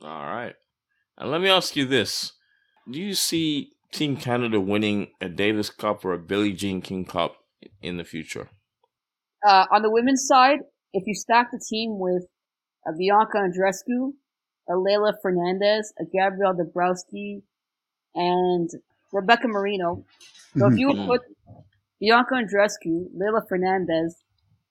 All 0.03 0.27
right. 0.27 0.55
And 1.17 1.31
let 1.31 1.41
me 1.41 1.49
ask 1.49 1.77
you 1.77 1.87
this. 1.87 2.33
Do 2.91 3.01
you 3.01 3.15
see 3.15 3.73
Team 3.93 4.17
Canada 4.17 4.61
winning 4.61 5.09
a 5.21 5.29
Davis 5.29 5.71
Cup 5.71 6.05
or 6.05 6.13
a 6.13 6.19
Billie 6.19 6.53
Jean 6.53 6.83
King 6.83 7.05
Cup 7.05 7.37
in 7.81 7.97
the 7.97 8.05
future? 8.05 8.51
Uh, 9.45 9.67
on 9.73 9.83
the 9.83 9.91
women's 9.91 10.27
side, 10.27 10.61
if 10.93 11.05
you 11.07 11.15
stack 11.15 11.51
the 11.51 11.61
team 11.71 11.99
with 11.99 12.27
a 12.87 12.93
Bianca 12.97 13.39
Andrescu, 13.39 14.13
a 14.69 14.73
Leylah 14.73 15.15
Fernandez, 15.23 15.93
a 15.99 16.05
Gabrielle 16.05 16.55
Dabrowski, 16.55 17.43
and 18.15 18.71
Rebecca 19.13 19.49
Marino. 19.49 20.05
So 20.57 20.67
if 20.67 20.79
you 20.79 20.89
would 20.89 21.07
put 21.07 21.21
Bianca 22.01 22.35
Andrescu, 22.35 23.07
Leylah 23.17 23.49
Fernandez, 23.49 24.17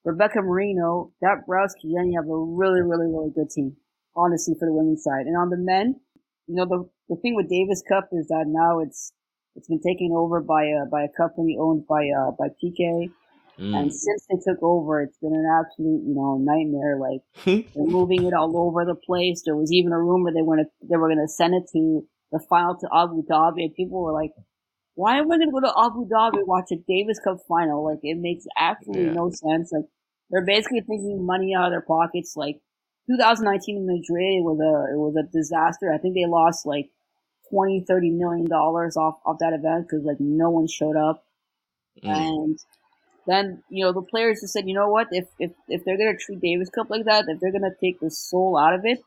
Rebecca 0.06 0.42
Marino, 0.42 1.12
that 1.22 1.44
Dabrowski, 1.48 1.94
then 1.96 2.12
you 2.12 2.20
have 2.20 2.30
a 2.30 2.38
really, 2.38 2.82
really, 2.82 3.08
really 3.08 3.32
good 3.34 3.50
team 3.50 3.76
honestly, 4.16 4.56
for 4.60 4.68
the 4.68 4.74
women's 4.74 5.04
side. 5.04 5.26
And 5.26 5.38
on 5.38 5.50
the 5.50 5.58
men, 5.58 5.96
you 6.48 6.56
know, 6.56 6.66
the, 6.66 6.90
the 7.10 7.16
thing 7.22 7.36
with 7.36 7.50
Davis 7.50 7.82
Cup 7.88 8.10
is 8.12 8.28
that 8.28 8.46
now 8.48 8.80
it's, 8.80 9.14
it's 9.56 9.68
been 9.68 9.82
taken 9.82 10.12
over 10.14 10.42
by 10.42 10.66
a, 10.66 10.86
by 10.90 11.04
a 11.04 11.10
company 11.16 11.58
owned 11.60 11.88
by, 11.88 12.10
uh, 12.10 12.32
by 12.32 12.48
Piqué. 12.62 13.10
Mm. 13.60 13.76
And 13.76 13.94
since 13.94 14.26
they 14.30 14.38
took 14.38 14.64
over, 14.64 15.02
it's 15.02 15.18
been 15.18 15.36
an 15.36 15.46
absolute, 15.46 16.04
you 16.08 16.16
know, 16.16 16.38
nightmare. 16.40 16.98
Like 16.98 17.22
they're 17.76 17.84
moving 17.86 18.26
it 18.26 18.34
all 18.34 18.56
over 18.56 18.86
the 18.86 18.96
place. 18.96 19.42
There 19.44 19.56
was 19.56 19.72
even 19.72 19.92
a 19.92 20.00
rumor 20.00 20.32
they 20.32 20.42
were 20.42 20.64
they 20.82 20.96
were 20.96 21.10
going 21.10 21.20
to 21.20 21.28
send 21.28 21.54
it 21.56 21.64
to 21.74 22.08
the 22.32 22.40
final 22.50 22.78
to 22.80 22.88
Abu 22.94 23.24
Dhabi, 23.24 23.64
and 23.68 23.76
people 23.76 24.02
were 24.02 24.14
like, 24.14 24.32
"Why 24.96 25.18
am 25.18 25.32
I 25.32 25.38
going 25.38 25.50
to 25.50 25.52
go 25.52 25.60
to 25.60 25.74
Abu 25.78 26.08
Dhabi 26.08 26.40
and 26.40 26.48
watch 26.48 26.72
a 26.72 26.78
Davis 26.88 27.20
Cup 27.20 27.40
final? 27.50 27.84
Like 27.84 28.00
it 28.02 28.18
makes 28.18 28.46
absolutely 28.58 29.08
yeah. 29.08 29.14
no 29.14 29.30
sense. 29.30 29.72
Like 29.74 29.86
they're 30.30 30.46
basically 30.46 30.82
taking 30.82 31.26
money 31.26 31.54
out 31.54 31.66
of 31.66 31.72
their 31.72 31.82
pockets. 31.82 32.38
Like 32.38 32.62
2019 33.12 33.76
in 33.76 33.86
Madrid, 33.86 34.40
was 34.40 34.60
a 34.64 34.94
it 34.94 34.98
was 34.98 35.16
a 35.20 35.28
disaster. 35.36 35.92
I 35.94 35.98
think 35.98 36.16
they 36.16 36.28
lost 36.28 36.66
like 36.66 36.90
20, 37.52 37.84
30 37.86 38.12
million 38.12 38.48
dollars 38.48 38.96
off 38.96 39.20
off 39.26 39.40
that 39.40 39.52
event 39.52 39.88
because 39.90 40.06
like 40.06 40.22
no 40.22 40.50
one 40.50 40.68
showed 40.68 40.96
up, 40.96 41.26
mm. 42.02 42.08
and 42.08 42.58
then 43.30 43.64
you 43.70 43.86
know 43.86 43.94
the 43.94 44.02
players 44.02 44.42
just 44.42 44.54
said, 44.54 44.68
you 44.68 44.74
know 44.74 44.90
what, 44.90 45.08
if 45.12 45.26
if 45.40 45.52
if 45.68 45.84
they're 45.86 45.98
gonna 45.98 46.18
treat 46.18 46.42
Davis 46.42 46.70
Cup 46.70 46.90
like 46.90 47.06
that, 47.06 47.26
if 47.28 47.40
they're 47.40 47.52
gonna 47.52 47.76
take 47.80 48.00
the 48.00 48.10
soul 48.10 48.58
out 48.58 48.74
of 48.74 48.82
it, 48.84 49.00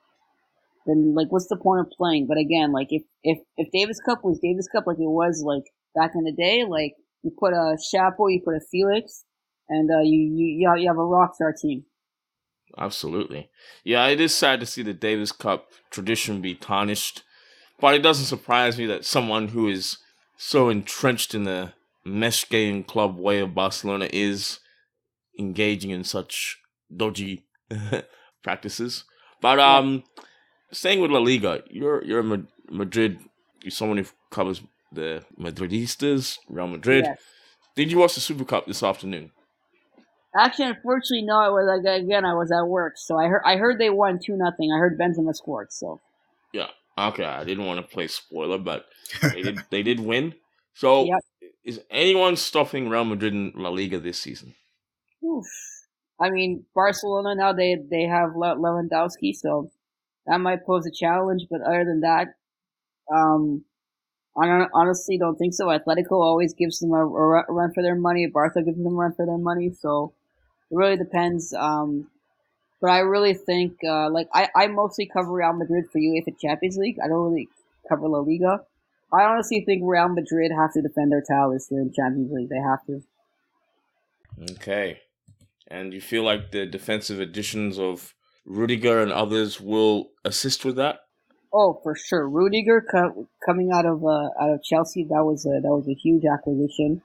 then 0.87 1.15
like 1.15 1.31
what's 1.31 1.49
the 1.49 1.57
point 1.57 1.81
of 1.81 1.91
playing? 1.91 2.27
But 2.27 2.39
again, 2.39 2.73
like 2.73 2.89
if 2.91 3.03
if 3.23 3.39
if 3.57 3.71
Davis 3.73 4.01
Cup 4.01 4.25
was 4.25 4.39
Davis 4.39 4.69
Cup 4.69 4.87
like 4.87 4.99
it 4.99 5.09
was 5.09 5.43
like 5.45 5.65
back 5.95 6.13
in 6.15 6.25
the 6.25 6.33
day, 6.33 6.65
like 6.65 6.95
you 7.23 7.33
put 7.37 7.53
a 7.53 7.77
Chapo, 7.77 8.33
you 8.33 8.41
put 8.45 8.55
a 8.55 8.61
Felix, 8.71 9.25
and 9.69 9.91
uh, 9.91 10.01
you 10.01 10.19
you 10.19 10.75
you 10.77 10.89
have 10.89 10.99
a 10.99 11.05
rock 11.05 11.35
star 11.35 11.53
team. 11.53 11.85
Absolutely. 12.79 13.51
Yeah, 13.85 14.07
it 14.07 14.21
is 14.21 14.35
sad 14.35 14.61
to 14.61 14.67
see 14.67 14.83
the 14.83 14.95
Davis 14.95 15.33
Cup 15.33 15.69
tradition 15.91 16.41
be 16.41 16.55
tarnished, 16.55 17.23
but 17.81 17.95
it 17.95 18.03
doesn't 18.03 18.27
surprise 18.27 18.79
me 18.79 18.87
that 18.87 19.05
someone 19.05 19.49
who 19.49 19.69
is 19.69 19.99
so 20.39 20.71
entrenched 20.71 21.35
in 21.35 21.45
the 21.45 21.73
més 22.05 22.45
que 22.45 22.71
un 22.71 22.83
club 22.83 23.19
way 23.19 23.41
of 23.41 23.55
Barcelona 23.55 24.09
is 24.13 24.61
engaging 25.39 25.91
in 25.91 26.05
such 26.05 26.59
dodgy 26.95 27.45
practices. 28.43 29.05
But 29.41 29.59
um, 29.59 30.05
staying 30.73 31.01
with 31.01 31.11
La 31.11 31.19
Liga, 31.19 31.63
you're 31.71 32.05
you're 32.05 32.21
a 32.21 32.45
Madrid. 32.71 33.19
You're 33.63 33.71
someone 33.71 33.99
who 33.99 34.07
covers 34.31 34.63
the 34.91 35.25
Madridistas, 35.39 36.39
Real 36.49 36.67
Madrid. 36.67 37.05
Yes. 37.07 37.19
Did 37.77 37.91
you 37.91 37.99
watch 37.99 38.15
the 38.15 38.21
Super 38.21 38.45
Cup 38.45 38.67
this 38.67 38.83
afternoon? 38.83 39.31
Actually, 40.37 40.69
unfortunately, 40.69 41.23
no. 41.23 41.39
I 41.39 41.49
was 41.49 41.67
like 41.67 42.03
again, 42.03 42.25
I 42.25 42.35
was 42.35 42.51
at 42.51 42.67
work, 42.67 42.95
so 42.97 43.19
I 43.19 43.27
heard 43.27 43.43
I 43.45 43.57
heard 43.57 43.79
they 43.79 43.91
won 43.91 44.19
two 44.25 44.37
nothing. 44.37 44.73
I 44.73 44.79
heard 44.79 44.99
Benzema 44.99 45.35
scored. 45.35 45.73
So 45.73 46.01
yeah, 46.53 46.69
okay. 46.99 47.25
I 47.25 47.45
didn't 47.45 47.67
want 47.67 47.81
to 47.81 47.95
play 47.95 48.07
spoiler, 48.07 48.59
but 48.59 48.87
they 49.23 49.43
did 49.43 49.59
they 49.71 49.83
did 49.83 50.01
win. 50.01 50.35
So 50.75 51.05
yep. 51.05 51.21
Is 51.65 51.81
anyone 51.91 52.37
stopping 52.37 52.89
Real 52.89 53.05
Madrid 53.05 53.33
in 53.33 53.53
La 53.55 53.69
Liga 53.71 53.99
this 53.99 54.19
season? 54.19 54.55
Oof. 55.25 55.47
I 56.21 56.31
mean, 56.31 56.65
Barcelona 56.75 57.35
now 57.35 57.53
they 57.53 57.77
they 57.91 58.03
have 58.03 58.31
Lewandowski, 58.31 59.35
so 59.35 59.71
that 60.27 60.39
might 60.39 60.65
pose 60.67 60.87
a 60.87 60.91
challenge. 60.91 61.47
But 61.51 61.63
other 61.63 61.85
than 61.85 62.01
that, 62.01 62.35
um, 63.13 63.65
I 64.37 64.67
honestly 64.73 65.19
don't 65.19 65.37
think 65.37 65.55
so. 65.55 65.67
Atletico 65.67 66.13
always 66.13 66.55
gives 66.55 66.79
them 66.79 66.93
a, 66.93 67.07
a 67.07 67.45
run 67.49 67.73
for 67.75 67.83
their 67.83 67.97
money. 67.97 68.27
Barca 68.27 68.63
gives 68.63 68.79
them 68.79 68.95
a 68.95 68.97
run 68.97 69.15
for 69.15 69.27
their 69.27 69.39
money. 69.39 69.73
So 69.79 70.15
it 70.71 70.77
really 70.77 70.97
depends. 70.97 71.53
Um, 71.53 72.09
but 72.81 72.91
I 72.91 73.01
really 73.01 73.35
think, 73.35 73.79
uh, 73.87 74.11
like, 74.11 74.29
I, 74.35 74.49
I 74.57 74.67
mostly 74.69 75.07
cover 75.07 75.33
Real 75.33 75.53
Madrid 75.53 75.85
for 75.93 76.01
UEFA 76.01 76.39
Champions 76.41 76.77
League. 76.77 76.97
I 77.03 77.09
don't 77.09 77.31
really 77.31 77.49
cover 77.89 78.09
La 78.09 78.19
Liga. 78.19 78.65
I 79.13 79.25
honestly 79.25 79.63
think 79.67 79.83
Real 79.85 80.09
Madrid 80.09 80.53
have 80.57 80.73
to 80.73 80.83
defend 80.83 81.13
their 81.13 81.23
title 81.23 81.53
this 81.53 81.69
year 81.71 81.83
in 81.83 81.93
Champions 81.93 82.33
League. 82.33 82.49
They 82.49 82.57
have 82.57 82.85
to. 82.87 84.53
Okay. 84.53 85.01
And 85.69 85.93
you 85.93 86.01
feel 86.01 86.23
like 86.23 86.51
the 86.51 86.67
defensive 86.67 87.21
additions 87.21 87.79
of 87.79 88.15
Rudiger 88.45 89.01
and 89.01 89.13
others 89.13 89.61
will 89.61 90.11
assist 90.25 90.65
with 90.65 90.77
that? 90.77 91.01
Oh, 91.53 91.79
for 91.83 91.95
sure. 91.95 92.29
Rudiger 92.29 92.85
co- 92.91 93.29
coming 93.45 93.71
out 93.73 93.87
of 93.87 94.05
uh, 94.05 94.31
out 94.41 94.51
of 94.51 94.63
Chelsea, 94.63 95.05
that 95.05 95.25
was 95.25 95.47
a 95.47 95.61
that 95.61 95.69
was 95.69 95.87
a 95.87 95.95
huge 95.95 96.25
acquisition. 96.25 97.03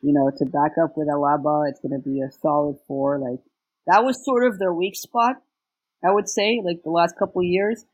You 0.00 0.12
know, 0.12 0.30
to 0.38 0.44
back 0.46 0.72
up 0.82 0.96
with 0.96 1.08
Alaba, 1.08 1.68
it's 1.68 1.80
going 1.80 2.00
to 2.00 2.08
be 2.08 2.20
a 2.20 2.30
solid 2.30 2.76
four. 2.86 3.18
Like 3.18 3.40
that 3.86 4.04
was 4.04 4.24
sort 4.24 4.46
of 4.46 4.58
their 4.58 4.72
weak 4.72 4.96
spot, 4.96 5.36
I 6.04 6.12
would 6.12 6.28
say. 6.28 6.62
Like 6.64 6.82
the 6.84 6.90
last 6.90 7.18
couple 7.18 7.42
years, 7.42 7.84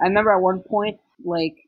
I 0.00 0.04
remember 0.04 0.32
at 0.32 0.40
one 0.40 0.60
point, 0.60 1.00
like 1.24 1.67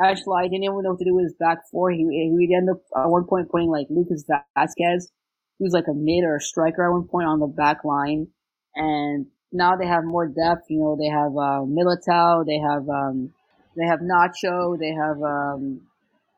Ashley 0.00 0.48
didn't 0.48 0.64
even 0.64 0.82
know 0.82 0.90
what 0.90 0.98
to 0.98 1.04
do 1.04 1.14
with 1.14 1.24
his 1.24 1.34
back 1.38 1.58
four. 1.70 1.90
He 1.90 1.98
he 1.98 2.30
would 2.32 2.56
end 2.56 2.70
up 2.70 2.82
at 2.96 3.08
one 3.08 3.24
point 3.24 3.50
putting 3.50 3.70
like 3.70 3.86
Lucas 3.90 4.24
Vázquez, 4.24 5.10
who's 5.58 5.72
like 5.72 5.86
a 5.88 5.94
mid 5.94 6.24
or 6.24 6.36
a 6.36 6.40
striker 6.40 6.84
at 6.84 6.92
one 6.92 7.06
point 7.06 7.28
on 7.28 7.38
the 7.38 7.46
back 7.46 7.84
line, 7.84 8.26
and 8.74 9.26
now 9.52 9.76
they 9.76 9.86
have 9.86 10.04
more 10.04 10.26
depth. 10.26 10.66
You 10.68 10.80
know, 10.80 10.96
they 10.98 11.08
have 11.08 11.32
uh, 11.32 11.62
Militao, 11.62 12.44
they 12.44 12.58
have 12.58 12.88
um, 12.88 13.32
they 13.76 13.86
have 13.86 14.00
Nacho, 14.00 14.76
they 14.78 14.90
have 14.90 15.22
um, 15.22 15.80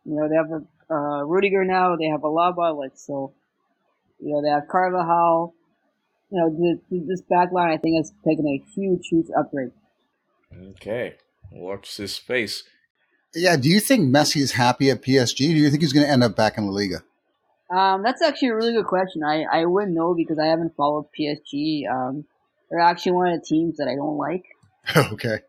you 0.05 0.17
know 0.17 0.29
they 0.29 0.37
have 0.37 0.51
a, 0.53 0.95
uh, 0.95 1.23
Rudiger 1.25 1.65
now, 1.65 1.97
they 1.97 2.07
have 2.07 2.21
Alaba. 2.21 2.77
Like 2.77 2.93
so, 2.95 3.33
you 4.21 4.35
know 4.35 4.43
they 4.43 4.51
have 4.51 4.69
Carvajal. 4.71 5.55
You 6.31 6.41
know 6.41 6.81
this 6.91 7.23
back 7.23 7.53
line 7.53 7.71
I 7.71 7.79
think 7.79 7.97
has 7.97 8.13
taken 8.27 8.47
a 8.47 8.63
huge, 8.75 9.07
huge 9.09 9.29
upgrade. 9.37 9.71
Okay, 10.73 11.15
watch 11.51 11.97
this 11.97 12.15
space. 12.15 12.65
Yeah, 13.37 13.57
do 13.57 13.69
you 13.69 13.81
think 13.81 14.09
Messi 14.09 14.41
is 14.41 14.53
happy 14.53 14.91
at 14.91 15.03
PSG? 15.03 15.37
Do 15.37 15.45
you 15.45 15.69
think 15.69 15.83
he's 15.83 15.93
going 15.93 16.07
to 16.07 16.11
end 16.11 16.25
up 16.25 16.35
back 16.35 16.57
in 16.57 16.67
La 16.67 16.73
Liga? 16.73 17.03
Um, 17.71 18.03
that's 18.03 18.23
actually 18.23 18.49
a 18.49 18.57
really 18.57 18.73
good 18.73 18.87
question. 18.87 19.23
I, 19.23 19.43
I 19.43 19.65
wouldn't 19.67 19.93
know 19.93 20.15
because 20.15 20.39
I 20.39 20.47
haven't 20.47 20.75
followed 20.75 21.09
PSG. 21.19 21.83
Um, 21.91 22.25
they're 22.71 22.81
actually 22.81 23.13
one 23.13 23.29
of 23.29 23.39
the 23.39 23.47
teams 23.47 23.77
that 23.77 23.89
I 23.89 23.95
don't 23.95 24.17
like. 24.17 24.45
okay. 25.13 25.41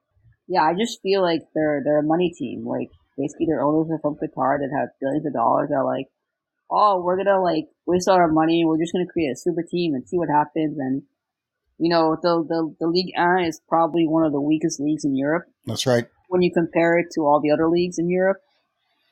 Yeah, 0.50 0.63
I 0.63 0.73
just 0.73 1.02
feel 1.02 1.21
like 1.21 1.43
they're 1.54 1.82
they're 1.84 2.00
a 2.00 2.04
money 2.04 2.34
team. 2.36 2.65
Like 2.65 2.89
basically, 3.17 3.45
their 3.47 3.62
owners 3.62 3.91
are 3.91 4.00
from 4.00 4.15
Qatar 4.15 4.60
that 4.60 4.76
have 4.78 4.89
billions 5.00 5.26
of 5.26 5.34
dollars. 5.34 5.69
Are 5.71 5.86
like, 5.86 6.08
oh, 6.71 7.02
we're 7.02 7.17
gonna 7.17 7.41
like 7.41 7.67
waste 7.86 8.08
all 8.08 8.15
our 8.15 8.32
money. 8.32 8.65
We're 8.65 8.80
just 8.80 8.93
gonna 8.93 9.08
create 9.08 9.32
a 9.32 9.36
super 9.36 9.63
team 9.63 9.93
and 9.93 10.08
see 10.08 10.17
what 10.17 10.30
happens. 10.30 10.78
And 10.80 11.04
you 11.78 11.89
know, 11.89 12.17
the 12.21 12.45
the 12.47 12.76
the 12.80 12.88
League 12.88 13.13
is 13.45 13.62
probably 13.67 14.08
one 14.08 14.26
of 14.26 14.32
the 14.32 14.41
weakest 14.41 14.80
leagues 14.80 15.06
in 15.06 15.15
Europe. 15.15 15.45
That's 15.65 15.86
right. 15.86 16.08
When 16.28 16.42
you 16.42 16.52
compare 16.52 16.98
it 16.98 17.08
to 17.13 17.22
all 17.22 17.40
the 17.40 17.52
other 17.52 17.70
leagues 17.70 18.00
in 18.00 18.10
Europe, 18.10 18.42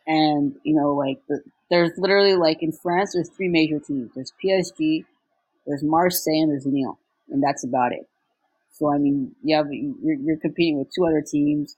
and 0.08 0.56
you 0.64 0.76
know, 0.76 0.94
like 0.94 1.20
the, 1.28 1.42
there's 1.70 1.92
literally 1.98 2.36
like 2.36 2.62
in 2.62 2.72
France, 2.72 3.14
there's 3.14 3.30
three 3.30 3.50
major 3.50 3.80
teams. 3.80 4.12
There's 4.14 4.34
PSG, 4.44 5.06
there's 5.66 5.84
Marseille, 5.84 6.44
and 6.44 6.52
there's 6.52 6.66
Lyon 6.66 6.96
and 7.30 7.44
that's 7.44 7.64
about 7.64 7.92
it. 7.92 8.08
So 8.72 8.94
I 8.94 8.98
mean, 8.98 9.36
you 9.44 9.56
have 9.56 9.68
you're, 9.72 10.16
you're 10.16 10.38
competing 10.38 10.78
with 10.78 10.90
two 10.94 11.06
other 11.06 11.22
teams, 11.22 11.78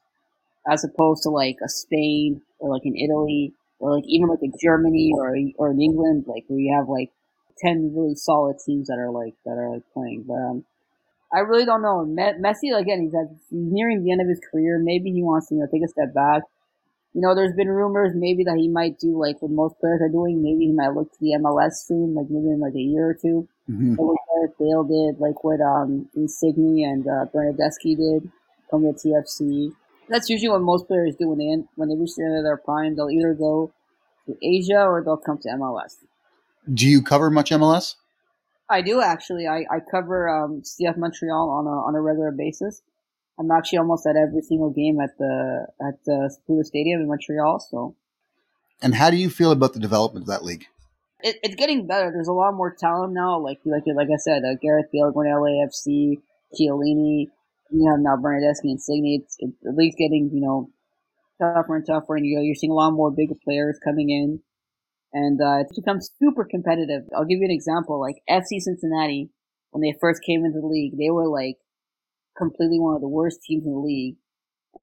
as 0.70 0.84
opposed 0.84 1.24
to 1.24 1.30
like 1.30 1.58
a 1.64 1.70
Spain 1.70 2.42
or 2.60 2.70
like 2.72 2.86
in 2.86 2.96
Italy 2.96 3.54
or 3.80 3.96
like 3.96 4.06
even 4.08 4.28
like 4.28 4.42
a 4.42 4.58
Germany 4.62 5.12
or 5.16 5.36
or 5.58 5.72
in 5.72 5.82
England, 5.82 6.26
like 6.28 6.46
where 6.48 6.60
you 6.60 6.74
have 6.76 6.90
like 6.90 7.12
ten 7.58 7.94
really 7.96 8.16
solid 8.16 8.58
teams 8.66 8.88
that 8.88 8.98
are 9.00 9.12
like 9.12 9.36
that 9.46 9.58
are 9.58 9.70
like 9.70 9.84
playing. 9.94 10.26
But 10.28 10.36
um, 10.36 10.66
I 11.34 11.40
really 11.40 11.66
don't 11.66 11.82
know. 11.82 12.06
Messi 12.08 12.72
again, 12.76 13.02
he's, 13.02 13.14
at, 13.14 13.28
he's 13.50 13.68
nearing 13.72 14.04
the 14.04 14.12
end 14.12 14.22
of 14.22 14.28
his 14.28 14.40
career. 14.52 14.80
Maybe 14.82 15.12
he 15.12 15.24
wants 15.24 15.50
to 15.50 15.56
you 15.56 15.62
know 15.62 15.68
take 15.72 15.84
a 15.84 15.88
step 15.88 16.14
back. 16.14 16.44
You 17.14 17.22
know, 17.22 17.36
there's 17.36 17.56
been 17.56 17.68
rumors 17.68 18.14
maybe 18.16 18.44
that 18.44 18.58
he 18.58 18.68
might 18.68 19.00
do 19.00 19.20
like 19.20 19.42
what 19.42 19.52
most 19.52 19.80
players 19.80 20.02
are 20.02 20.10
doing. 20.10 20.42
Maybe 20.42 20.66
he 20.68 20.72
might 20.72 20.94
look 20.94 21.12
to 21.12 21.18
the 21.20 21.38
MLS 21.42 21.84
soon, 21.86 22.14
like 22.14 22.28
maybe 22.30 22.52
in 22.52 22.60
like 22.60 22.76
a 22.76 22.80
year 22.80 23.10
or 23.10 23.14
2 23.14 23.48
mm-hmm. 23.70 23.90
Like 23.92 24.00
what 24.00 24.58
Bale 24.60 24.84
did, 24.84 25.20
like 25.20 25.44
what 25.44 25.60
um 25.60 26.08
Insigne 26.16 26.86
and 26.86 27.08
uh, 27.08 27.26
Bernardeschi 27.34 27.98
did 27.98 28.32
from 28.70 28.84
the 28.84 28.94
TFC. 28.94 29.74
That's 30.10 30.30
usually 30.30 30.50
what 30.50 30.62
most 30.62 30.88
players 30.88 31.16
do 31.20 31.30
when 31.30 31.40
they 31.40 31.52
end, 31.52 31.68
when 31.76 31.90
they 31.90 31.96
reach 31.96 32.16
the 32.16 32.24
end 32.24 32.38
of 32.38 32.44
their 32.44 32.58
prime. 32.58 32.96
They'll 32.96 33.10
either 33.10 33.34
go 33.34 33.74
to 34.28 34.38
Asia 34.42 34.84
or 34.84 35.04
they'll 35.04 35.18
come 35.18 35.40
to 35.40 35.50
MLS. 35.50 35.96
Do 36.72 36.88
you 36.88 37.02
cover 37.02 37.30
much 37.30 37.50
MLS? 37.52 37.96
I 38.70 38.82
do 38.82 39.02
actually. 39.02 39.48
I, 39.48 39.66
I 39.72 39.80
cover 39.80 40.30
um, 40.30 40.62
CF 40.62 40.98
Montreal 40.98 41.50
on 41.50 41.66
a 41.68 41.88
on 41.88 41.96
a 41.96 42.02
regular 42.02 42.32
basis. 42.32 42.82
I'm 43.40 43.52
actually 43.52 43.80
almost 43.80 44.06
at 44.08 44.16
every 44.16 44.42
single 44.42 44.72
game 44.72 45.00
at 45.00 45.18
the 45.18 45.68
at 45.82 46.04
the 46.06 46.36
Saputo 46.36 46.64
Stadium 46.64 47.02
in 47.02 47.08
Montreal. 47.08 47.60
So, 47.60 47.96
and 48.82 48.96
how 48.96 49.10
do 49.10 49.18
you 49.18 49.30
feel 49.30 49.52
about 49.52 49.74
the 49.74 49.80
development 49.80 50.24
of 50.24 50.28
that 50.28 50.44
league? 50.44 50.66
It, 51.22 51.38
it's 51.44 51.56
getting 51.56 51.88
better. 51.88 52.12
There's 52.12 52.28
a 52.28 52.34
lot 52.34 52.54
more 52.54 52.76
talent 52.78 53.14
now. 53.14 53.40
Like 53.40 53.60
like 53.66 53.84
like 53.86 54.10
I 54.14 54.18
said, 54.18 54.44
uh, 54.44 54.56
Gareth 54.62 54.88
Bale 54.92 55.12
going 55.12 55.28
to 55.28 55.36
LAFC, 55.36 56.22
Chiellini, 56.54 57.28
you 57.72 57.86
know 57.86 57.96
now 57.96 58.18
Bernardeschi 58.18 58.64
and 58.64 58.72
Insigne. 58.72 59.22
It's 59.22 59.38
it, 59.40 59.52
the 59.62 59.72
league's 59.72 59.96
getting 59.98 60.30
you 60.34 60.42
know 60.42 60.70
tougher 61.40 61.76
and 61.76 61.86
tougher, 61.86 62.16
and 62.16 62.26
you 62.26 62.38
know, 62.38 62.42
you're 62.42 62.56
seeing 62.56 62.72
a 62.72 62.76
lot 62.76 62.92
more 62.92 63.12
bigger 63.12 63.36
players 63.44 63.80
coming 63.84 64.10
in, 64.10 64.42
and 65.18 65.42
uh, 65.42 65.58
it's 65.62 65.76
become 65.76 66.00
super 66.20 66.46
competitive. 66.46 67.04
I'll 67.16 67.26
give 67.26 67.40
you 67.40 67.46
an 67.46 67.52
example. 67.52 68.00
Like 68.00 68.22
FC 68.30 68.60
Cincinnati, 68.60 69.30
when 69.72 69.82
they 69.82 69.98
first 70.00 70.22
came 70.24 70.46
into 70.46 70.62
the 70.62 70.68
league, 70.68 70.98
they 70.98 71.10
were 71.10 71.28
like 71.28 71.58
completely 72.38 72.80
one 72.80 72.94
of 72.96 73.02
the 73.02 73.08
worst 73.08 73.42
teams 73.42 73.66
in 73.66 73.72
the 73.72 73.80
league. 73.80 74.18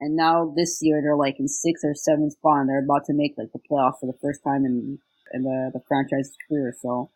And 0.00 0.16
now 0.16 0.52
this 0.56 0.80
year 0.82 1.00
they're 1.00 1.16
like 1.16 1.38
in 1.38 1.46
sixth 1.46 1.84
or 1.84 1.94
seventh 1.94 2.32
spot 2.32 2.60
and 2.60 2.68
they're 2.68 2.82
about 2.82 3.04
to 3.06 3.14
make 3.14 3.34
like 3.38 3.52
the 3.52 3.60
playoffs 3.70 4.00
for 4.00 4.06
the 4.06 4.18
first 4.20 4.42
time 4.42 4.64
in 4.64 4.98
in 5.32 5.42
the, 5.44 5.70
the 5.72 5.80
franchise's 5.86 6.36
career. 6.48 6.74
So, 6.80 7.10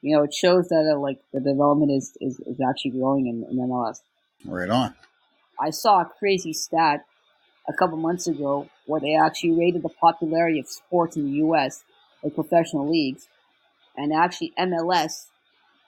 you 0.00 0.16
know, 0.16 0.22
it 0.24 0.34
shows 0.34 0.68
that 0.68 0.90
uh, 0.90 0.98
like 0.98 1.20
the 1.32 1.40
development 1.40 1.92
is, 1.92 2.16
is, 2.20 2.40
is 2.40 2.58
actually 2.68 2.92
growing 2.92 3.26
in, 3.26 3.44
in 3.50 3.68
MLS. 3.68 3.98
Right 4.44 4.70
on. 4.70 4.94
I 5.60 5.70
saw 5.70 6.00
a 6.00 6.10
crazy 6.18 6.52
stat 6.52 7.04
a 7.68 7.72
couple 7.74 7.96
months 7.98 8.26
ago 8.26 8.68
where 8.86 9.00
they 9.00 9.14
actually 9.14 9.52
rated 9.52 9.82
the 9.82 9.88
popularity 9.88 10.58
of 10.58 10.68
sports 10.68 11.16
in 11.16 11.26
the 11.26 11.36
U.S. 11.46 11.84
like 12.22 12.34
professional 12.34 12.90
leagues, 12.90 13.28
and 13.96 14.12
actually 14.12 14.52
MLS 14.58 15.26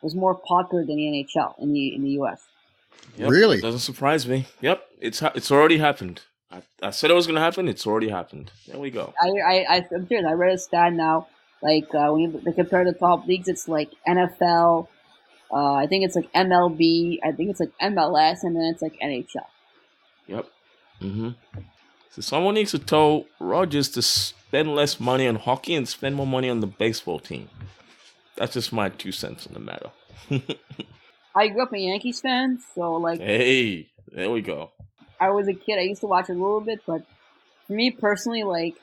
was 0.02 0.14
more 0.14 0.34
popular 0.34 0.84
than 0.84 0.96
the 0.96 1.04
NHL 1.04 1.58
in 1.60 1.72
the 1.72 1.94
in 1.94 2.02
the 2.02 2.10
U.S. 2.10 2.44
Yep, 3.16 3.30
really? 3.30 3.60
Doesn't 3.60 3.80
surprise 3.80 4.26
me. 4.26 4.46
Yep, 4.60 4.86
it's 5.00 5.20
ha- 5.20 5.32
it's 5.34 5.50
already 5.50 5.78
happened. 5.78 6.22
I, 6.50 6.62
I 6.82 6.90
said 6.90 7.10
it 7.10 7.14
was 7.14 7.26
going 7.26 7.36
to 7.36 7.40
happen. 7.40 7.68
It's 7.68 7.86
already 7.86 8.08
happened. 8.08 8.52
There 8.66 8.78
we 8.78 8.90
go. 8.90 9.12
I 9.20 9.28
I, 9.28 9.54
I 9.68 9.76
am 9.92 10.06
serious. 10.06 10.26
I 10.28 10.32
read 10.32 10.54
a 10.54 10.58
stat 10.58 10.92
now. 10.92 11.28
Like 11.62 11.94
uh, 11.94 12.12
when 12.12 12.20
you 12.20 12.52
compare 12.52 12.84
the 12.84 12.92
top 12.92 13.26
leagues, 13.26 13.48
it's 13.48 13.68
like 13.68 13.90
NFL. 14.06 14.88
Uh, 15.52 15.74
I 15.74 15.86
think 15.86 16.04
it's 16.04 16.16
like 16.16 16.32
MLB. 16.32 17.18
I 17.24 17.32
think 17.32 17.50
it's 17.50 17.60
like 17.60 17.72
MLS, 17.80 18.42
and 18.42 18.56
then 18.56 18.64
it's 18.64 18.82
like 18.82 18.98
NHL. 19.02 19.46
Yep. 20.26 20.46
Mm-hmm. 21.00 21.28
So 22.14 22.22
someone 22.22 22.54
needs 22.54 22.70
to 22.70 22.78
tell 22.78 23.24
Rogers 23.40 23.88
to 23.88 24.02
spend 24.02 24.72
less 24.76 25.00
money 25.00 25.26
on 25.26 25.34
hockey 25.34 25.74
and 25.74 25.88
spend 25.88 26.14
more 26.14 26.28
money 26.28 26.48
on 26.48 26.60
the 26.60 26.68
baseball 26.68 27.18
team. 27.18 27.48
That's 28.36 28.54
just 28.54 28.72
my 28.72 28.90
two 28.90 29.10
cents 29.10 29.48
on 29.48 29.52
the 29.52 29.58
matter. 29.58 29.90
I 31.34 31.48
grew 31.48 31.64
up 31.64 31.72
a 31.72 31.78
Yankees 31.78 32.20
fan, 32.20 32.60
so 32.72 32.92
like. 32.92 33.18
Hey, 33.18 33.88
there 34.12 34.30
we 34.30 34.42
go. 34.42 34.70
I 35.18 35.30
was 35.30 35.48
a 35.48 35.54
kid. 35.54 35.80
I 35.80 35.82
used 35.82 36.02
to 36.02 36.06
watch 36.06 36.28
a 36.28 36.34
little 36.34 36.60
bit, 36.60 36.82
but 36.86 37.02
for 37.66 37.72
me 37.72 37.90
personally, 37.90 38.44
like 38.44 38.76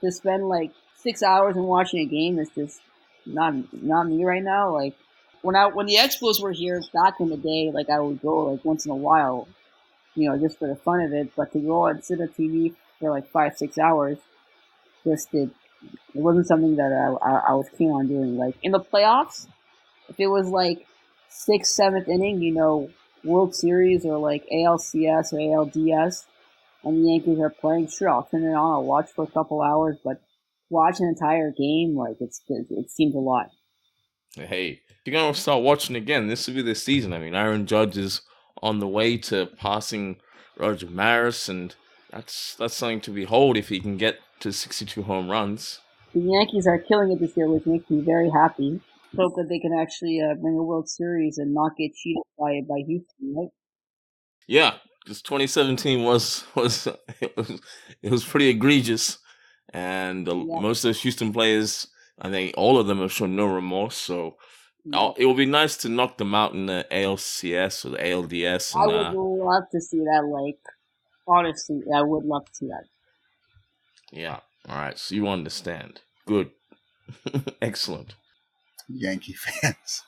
to 0.00 0.10
spend 0.10 0.48
like 0.48 0.70
six 0.96 1.22
hours 1.22 1.56
in 1.56 1.64
watching 1.64 2.00
a 2.00 2.06
game 2.06 2.38
is 2.38 2.48
just 2.54 2.80
not 3.26 3.52
not 3.82 4.04
me 4.04 4.24
right 4.24 4.42
now. 4.42 4.72
Like 4.72 4.94
when 5.42 5.56
I 5.56 5.66
when 5.66 5.84
the 5.84 5.96
Expos 5.96 6.40
were 6.40 6.52
here 6.52 6.80
back 6.94 7.20
in 7.20 7.28
the 7.28 7.36
day, 7.36 7.70
like 7.70 7.90
I 7.90 8.00
would 8.00 8.22
go 8.22 8.50
like 8.50 8.64
once 8.64 8.86
in 8.86 8.92
a 8.92 8.96
while, 8.96 9.46
you 10.14 10.28
know, 10.28 10.38
just 10.38 10.58
for 10.58 10.68
the 10.68 10.76
fun 10.76 11.00
of 11.00 11.12
it. 11.12 11.32
But 11.36 11.52
to 11.52 11.60
go 11.60 11.86
and 11.86 12.04
sit 12.04 12.20
on 12.20 12.28
TV 12.28 12.74
for 13.00 13.10
like 13.10 13.30
five 13.30 13.56
six 13.56 13.78
hours, 13.78 14.18
just 15.04 15.28
it 15.32 15.50
it 16.14 16.20
wasn't 16.20 16.46
something 16.46 16.76
that 16.76 16.92
I, 16.92 17.28
I, 17.28 17.42
I 17.50 17.54
was 17.54 17.68
keen 17.76 17.90
on 17.90 18.08
doing. 18.08 18.36
Like 18.36 18.56
in 18.62 18.72
the 18.72 18.80
playoffs, 18.80 19.46
if 20.08 20.18
it 20.18 20.28
was 20.28 20.48
like 20.48 20.86
sixth, 21.28 21.72
seventh 21.72 22.08
inning, 22.08 22.40
you 22.40 22.52
know, 22.52 22.90
World 23.24 23.54
Series 23.54 24.04
or 24.04 24.18
like 24.18 24.46
ALCS 24.52 25.32
or 25.32 25.38
ALDS, 25.38 26.24
and 26.84 27.04
the 27.04 27.10
Yankees 27.10 27.40
are 27.40 27.50
playing, 27.50 27.88
sure, 27.88 28.10
I'll 28.10 28.24
turn 28.24 28.44
it 28.44 28.54
on. 28.54 28.74
I'll 28.74 28.84
watch 28.84 29.10
for 29.14 29.24
a 29.24 29.30
couple 29.30 29.62
hours, 29.62 29.96
but 30.04 30.20
watch 30.70 31.00
an 31.00 31.08
entire 31.08 31.50
game, 31.50 31.96
like 31.96 32.16
it's 32.20 32.42
it, 32.48 32.66
it 32.70 32.90
seems 32.90 33.14
a 33.14 33.18
lot. 33.18 33.50
Hey, 34.34 34.80
you're 35.04 35.12
gonna 35.12 35.34
start 35.34 35.62
watching 35.62 35.96
again. 35.96 36.26
This 36.26 36.46
will 36.46 36.54
be 36.54 36.62
the 36.62 36.74
season. 36.74 37.12
I 37.12 37.18
mean, 37.18 37.34
Aaron 37.34 37.66
Judge 37.66 37.98
is 37.98 38.22
on 38.62 38.78
the 38.80 38.88
way 38.88 39.16
to 39.18 39.46
passing 39.58 40.16
Roger 40.58 40.88
Maris, 40.88 41.48
and 41.48 41.74
That's 42.10 42.54
that's 42.54 42.74
something 42.76 43.00
to 43.02 43.10
behold 43.10 43.56
if 43.56 43.68
he 43.68 43.80
can 43.80 43.96
get 43.96 44.20
to 44.40 44.52
62 44.52 45.02
home 45.02 45.30
runs. 45.30 45.80
The 46.14 46.20
Yankees 46.20 46.66
are 46.66 46.78
killing 46.78 47.10
it 47.12 47.20
this 47.20 47.36
year, 47.36 47.48
which 47.50 47.64
makes 47.66 47.88
me 47.90 48.02
very 48.04 48.30
happy. 48.30 48.80
Hope 49.16 49.34
that 49.36 49.48
they 49.48 49.58
can 49.58 49.72
actually 49.72 50.20
uh, 50.20 50.34
bring 50.34 50.56
a 50.58 50.62
World 50.62 50.88
Series 50.88 51.38
and 51.38 51.54
not 51.54 51.76
get 51.76 51.94
cheated 51.94 52.22
by 52.38 52.60
by 52.68 52.82
Houston, 52.86 53.34
right? 53.36 53.48
Yeah, 54.46 54.74
because 55.04 55.22
2017 55.22 56.02
was 56.04 56.44
was 56.54 56.86
it 57.20 57.36
was, 57.36 57.60
it 58.02 58.10
was 58.10 58.24
pretty 58.24 58.48
egregious, 58.48 59.18
and 59.72 60.26
the, 60.26 60.34
Yeah. 60.34 60.60
most 60.60 60.84
of 60.84 60.92
the 60.94 60.98
Houston 61.00 61.32
players, 61.32 61.86
I 62.20 62.30
think 62.30 62.54
all 62.56 62.78
of 62.78 62.86
them 62.86 62.98
have 63.00 63.12
shown 63.12 63.36
no 63.36 63.46
remorse. 63.46 63.96
So 63.96 64.36
Yeah. 64.84 64.98
uh, 65.00 65.14
it 65.16 65.26
would 65.26 65.36
be 65.36 65.46
nice 65.46 65.76
to 65.78 65.88
knock 65.88 66.18
them 66.18 66.34
out 66.34 66.54
in 66.54 66.66
the 66.66 66.86
ALCS 66.90 67.84
or 67.84 67.90
the 67.90 67.98
ALDS. 67.98 68.74
I 68.76 68.86
would 68.86 68.94
uh, 68.96 69.12
love 69.14 69.64
to 69.72 69.80
see 69.80 69.98
that. 69.98 70.24
Like, 70.24 70.58
honestly, 71.26 71.80
I 71.94 72.02
would 72.02 72.24
love 72.24 72.46
to 72.46 72.54
see 72.54 72.66
that. 72.66 72.84
yeah, 74.10 74.40
all 74.68 74.76
right. 74.76 74.98
So 74.98 75.14
you 75.14 75.28
understand? 75.28 76.00
Good, 76.26 76.50
excellent. 77.62 78.14
Yankee 78.88 79.34
fans. 79.34 80.02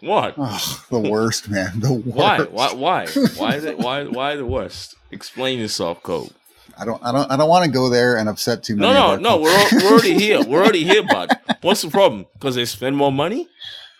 What? 0.00 0.34
Oh, 0.36 0.84
the 0.90 0.98
worst, 1.10 1.48
man. 1.48 1.80
The 1.80 1.92
worst. 1.92 2.16
Why? 2.16 2.38
Why? 2.44 2.72
Why? 2.74 3.06
Why? 3.36 3.54
Is 3.56 3.64
it, 3.64 3.78
why? 3.78 4.04
Why 4.04 4.36
the 4.36 4.46
worst? 4.46 4.94
Explain 5.10 5.58
yourself, 5.58 6.02
Cole. 6.02 6.30
I 6.78 6.84
don't. 6.84 7.02
I 7.02 7.10
don't. 7.12 7.30
I 7.32 7.36
don't 7.36 7.48
want 7.48 7.64
to 7.64 7.70
go 7.70 7.88
there 7.88 8.16
and 8.18 8.28
upset 8.28 8.62
too 8.62 8.76
many. 8.76 8.92
No, 8.92 9.14
of 9.14 9.20
no, 9.20 9.30
our 9.32 9.36
no. 9.38 9.42
We're 9.42 9.56
al- 9.56 9.68
we're 9.72 9.90
already 9.92 10.14
here. 10.14 10.44
We're 10.44 10.62
already 10.62 10.84
here, 10.84 11.02
bud. 11.02 11.30
What's 11.62 11.82
the 11.82 11.88
problem? 11.90 12.26
Because 12.34 12.54
they 12.54 12.66
spend 12.66 12.96
more 12.96 13.10
money. 13.12 13.48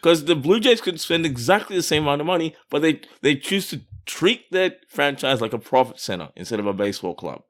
Because 0.07 0.25
the 0.25 0.37
Blue 0.37 0.61
Jays 0.61 0.81
could 0.81 1.01
spend 1.01 1.27
exactly 1.27 1.75
the 1.75 1.83
same 1.83 2.05
amount 2.05 2.21
of 2.21 2.29
money, 2.29 2.55
but 2.71 2.81
they 2.81 3.01
they 3.23 3.35
choose 3.35 3.66
to 3.71 3.81
treat 4.05 4.49
their 4.53 4.77
franchise 4.88 5.40
like 5.40 5.53
a 5.53 5.59
profit 5.59 5.99
center 5.99 6.29
instead 6.37 6.61
of 6.61 6.66
a 6.66 6.73
baseball 6.73 7.12
club, 7.12 7.42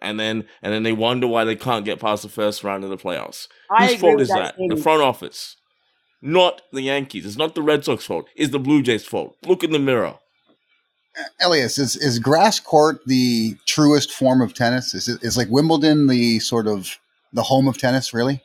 and 0.00 0.18
then 0.18 0.48
and 0.62 0.74
then 0.74 0.82
they 0.82 0.92
wonder 0.92 1.28
why 1.28 1.44
they 1.44 1.54
can't 1.54 1.84
get 1.84 2.00
past 2.00 2.24
the 2.24 2.28
first 2.28 2.64
round 2.64 2.82
of 2.82 2.90
the 2.90 2.96
playoffs. 2.96 3.46
I 3.70 3.86
Whose 3.86 4.00
fault 4.00 4.20
is 4.20 4.30
that 4.30 4.56
that? 4.58 4.74
The 4.74 4.82
front 4.82 5.00
office, 5.00 5.54
not 6.20 6.62
the 6.72 6.82
Yankees. 6.82 7.24
It's 7.24 7.36
not 7.36 7.54
the 7.54 7.62
Red 7.62 7.84
Sox 7.84 8.04
fault. 8.04 8.26
It's 8.34 8.50
the 8.50 8.58
Blue 8.58 8.82
Jays 8.82 9.04
fault. 9.04 9.36
Look 9.46 9.62
in 9.62 9.70
the 9.70 9.78
mirror. 9.78 10.18
Elias, 11.40 11.78
is 11.78 11.94
is 11.94 12.18
grass 12.18 12.58
court 12.58 12.98
the 13.06 13.54
truest 13.64 14.10
form 14.10 14.40
of 14.40 14.54
tennis? 14.54 14.92
Is 14.92 15.06
it 15.06 15.22
is 15.22 15.36
like 15.36 15.50
Wimbledon 15.50 16.08
the 16.08 16.40
sort 16.40 16.66
of 16.66 16.98
the 17.32 17.44
home 17.44 17.68
of 17.68 17.78
tennis? 17.78 18.12
Really? 18.12 18.42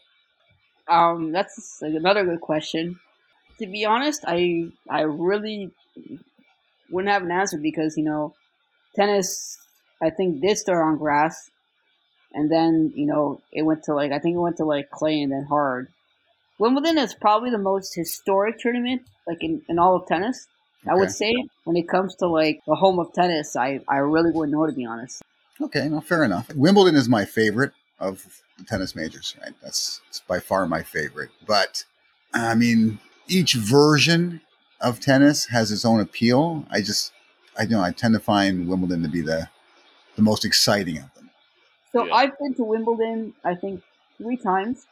Um, 0.87 1.31
that's 1.31 1.79
another 1.81 2.23
good 2.23 2.41
question. 2.41 2.99
To 3.59 3.67
be 3.67 3.85
honest, 3.85 4.23
I 4.27 4.69
I 4.89 5.01
really 5.01 5.71
wouldn't 6.89 7.11
have 7.11 7.23
an 7.23 7.31
answer 7.31 7.57
because 7.57 7.97
you 7.97 8.03
know, 8.03 8.33
tennis. 8.95 9.57
I 10.01 10.11
think 10.11 10.41
did 10.41 10.57
start 10.57 10.85
on 10.85 10.97
grass, 10.97 11.49
and 12.33 12.51
then 12.51 12.93
you 12.95 13.07
know 13.07 13.41
it 13.51 13.63
went 13.63 13.83
to 13.83 13.95
like 13.95 14.11
I 14.11 14.19
think 14.19 14.35
it 14.35 14.39
went 14.39 14.57
to 14.57 14.65
like 14.65 14.91
clay 14.91 15.21
and 15.21 15.31
then 15.31 15.45
hard. 15.49 15.87
Wimbledon 16.59 16.97
is 16.97 17.13
probably 17.13 17.49
the 17.49 17.57
most 17.57 17.95
historic 17.95 18.59
tournament 18.59 19.03
like 19.27 19.43
in, 19.43 19.61
in 19.69 19.79
all 19.79 19.95
of 19.95 20.07
tennis. 20.07 20.47
I 20.89 20.95
would 20.95 21.11
say 21.11 21.33
when 21.65 21.75
it 21.75 21.89
comes 21.89 22.15
to 22.15 22.27
like 22.27 22.61
the 22.65 22.75
home 22.75 22.99
of 22.99 23.11
tennis, 23.13 23.55
I 23.55 23.81
I 23.87 23.97
really 23.97 24.31
wouldn't 24.31 24.53
know 24.53 24.65
to 24.65 24.71
be 24.71 24.85
honest. 24.85 25.21
Okay, 25.59 25.89
no, 25.89 26.01
fair 26.01 26.23
enough. 26.23 26.53
Wimbledon 26.55 26.95
is 26.95 27.09
my 27.09 27.25
favorite 27.25 27.73
of 27.99 28.41
the 28.57 28.63
tennis 28.63 28.95
majors. 28.95 29.35
Right, 29.41 29.53
that's 29.61 30.01
it's 30.07 30.19
by 30.21 30.39
far 30.39 30.67
my 30.67 30.83
favorite. 30.83 31.31
But 31.45 31.83
I 32.33 32.55
mean, 32.55 32.99
each 33.27 33.53
version 33.53 34.41
of 34.81 34.99
tennis 34.99 35.45
has 35.47 35.71
its 35.71 35.85
own 35.85 35.99
appeal. 35.99 36.65
I 36.69 36.81
just, 36.81 37.11
I 37.57 37.65
know, 37.65 37.81
I 37.81 37.91
tend 37.91 38.13
to 38.13 38.19
find 38.19 38.67
Wimbledon 38.67 39.03
to 39.03 39.09
be 39.09 39.21
the 39.21 39.49
the 40.15 40.21
most 40.23 40.45
exciting 40.45 40.97
of 40.97 41.13
them. 41.13 41.29
So 41.91 42.05
Yeah. 42.05 42.13
I've 42.13 42.37
been 42.39 42.55
to 42.55 42.63
Wimbledon 42.63 43.33
I 43.45 43.53
think 43.55 43.81
three 44.17 44.37
times. 44.37 44.85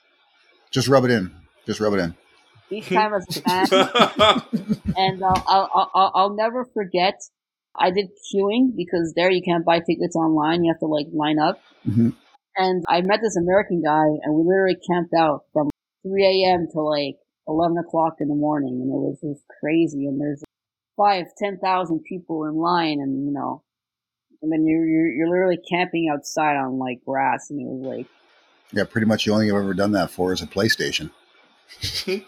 Just 0.71 0.87
rub 0.87 1.03
it 1.05 1.11
in. 1.11 1.31
Just 1.65 1.79
rub 1.79 1.93
it 1.93 1.99
in. 1.99 2.15
Each 2.69 2.89
time 2.89 3.13
as 3.13 3.25
a 3.37 3.41
fan. 3.41 3.67
and 4.97 5.23
uh, 5.23 5.41
I'll, 5.47 5.69
I'll, 5.73 5.91
I'll, 5.93 6.11
I'll 6.15 6.35
never 6.35 6.65
forget. 6.73 7.21
I 7.75 7.91
did 7.91 8.07
queuing 8.33 8.75
because 8.75 9.13
there 9.15 9.29
you 9.31 9.41
can't 9.43 9.65
buy 9.65 9.79
tickets 9.79 10.15
online. 10.15 10.63
You 10.63 10.71
have 10.73 10.79
to 10.79 10.85
like 10.87 11.07
line 11.13 11.39
up. 11.39 11.59
Mhm. 11.87 12.13
And 12.57 12.85
I 12.87 13.01
met 13.01 13.19
this 13.21 13.35
American 13.35 13.81
guy, 13.83 14.05
and 14.23 14.33
we 14.33 14.43
literally 14.43 14.77
camped 14.89 15.13
out 15.13 15.41
from 15.51 15.69
3 16.03 16.23
a.m. 16.45 16.67
to 16.71 16.79
like 16.81 17.15
11 17.47 17.77
o'clock 17.77 18.15
in 18.19 18.27
the 18.27 18.35
morning, 18.35 18.79
and 18.81 18.89
it 18.91 18.95
was 18.95 19.19
just 19.21 19.43
crazy. 19.59 20.05
And 20.07 20.19
there's 20.19 20.43
five, 20.97 21.25
ten 21.37 21.57
thousand 21.59 22.03
people 22.07 22.45
in 22.45 22.55
line, 22.55 22.99
and 22.99 23.25
you 23.25 23.31
know, 23.33 23.63
and 24.41 24.51
then 24.51 24.65
you're 24.65 24.85
you're, 24.85 25.07
you're 25.11 25.29
literally 25.29 25.59
camping 25.69 26.09
outside 26.13 26.55
on 26.57 26.79
like 26.79 27.03
grass, 27.05 27.49
and 27.49 27.59
it 27.59 27.65
was 27.67 27.97
like 27.97 28.07
Yeah, 28.71 28.83
pretty 28.85 29.07
much 29.07 29.25
the 29.25 29.31
only 29.31 29.47
thing 29.47 29.55
I've 29.55 29.61
ever 29.63 29.73
done 29.73 29.91
that 29.93 30.09
for 30.11 30.33
is 30.33 30.41
a 30.41 30.47
PlayStation. 30.47 31.11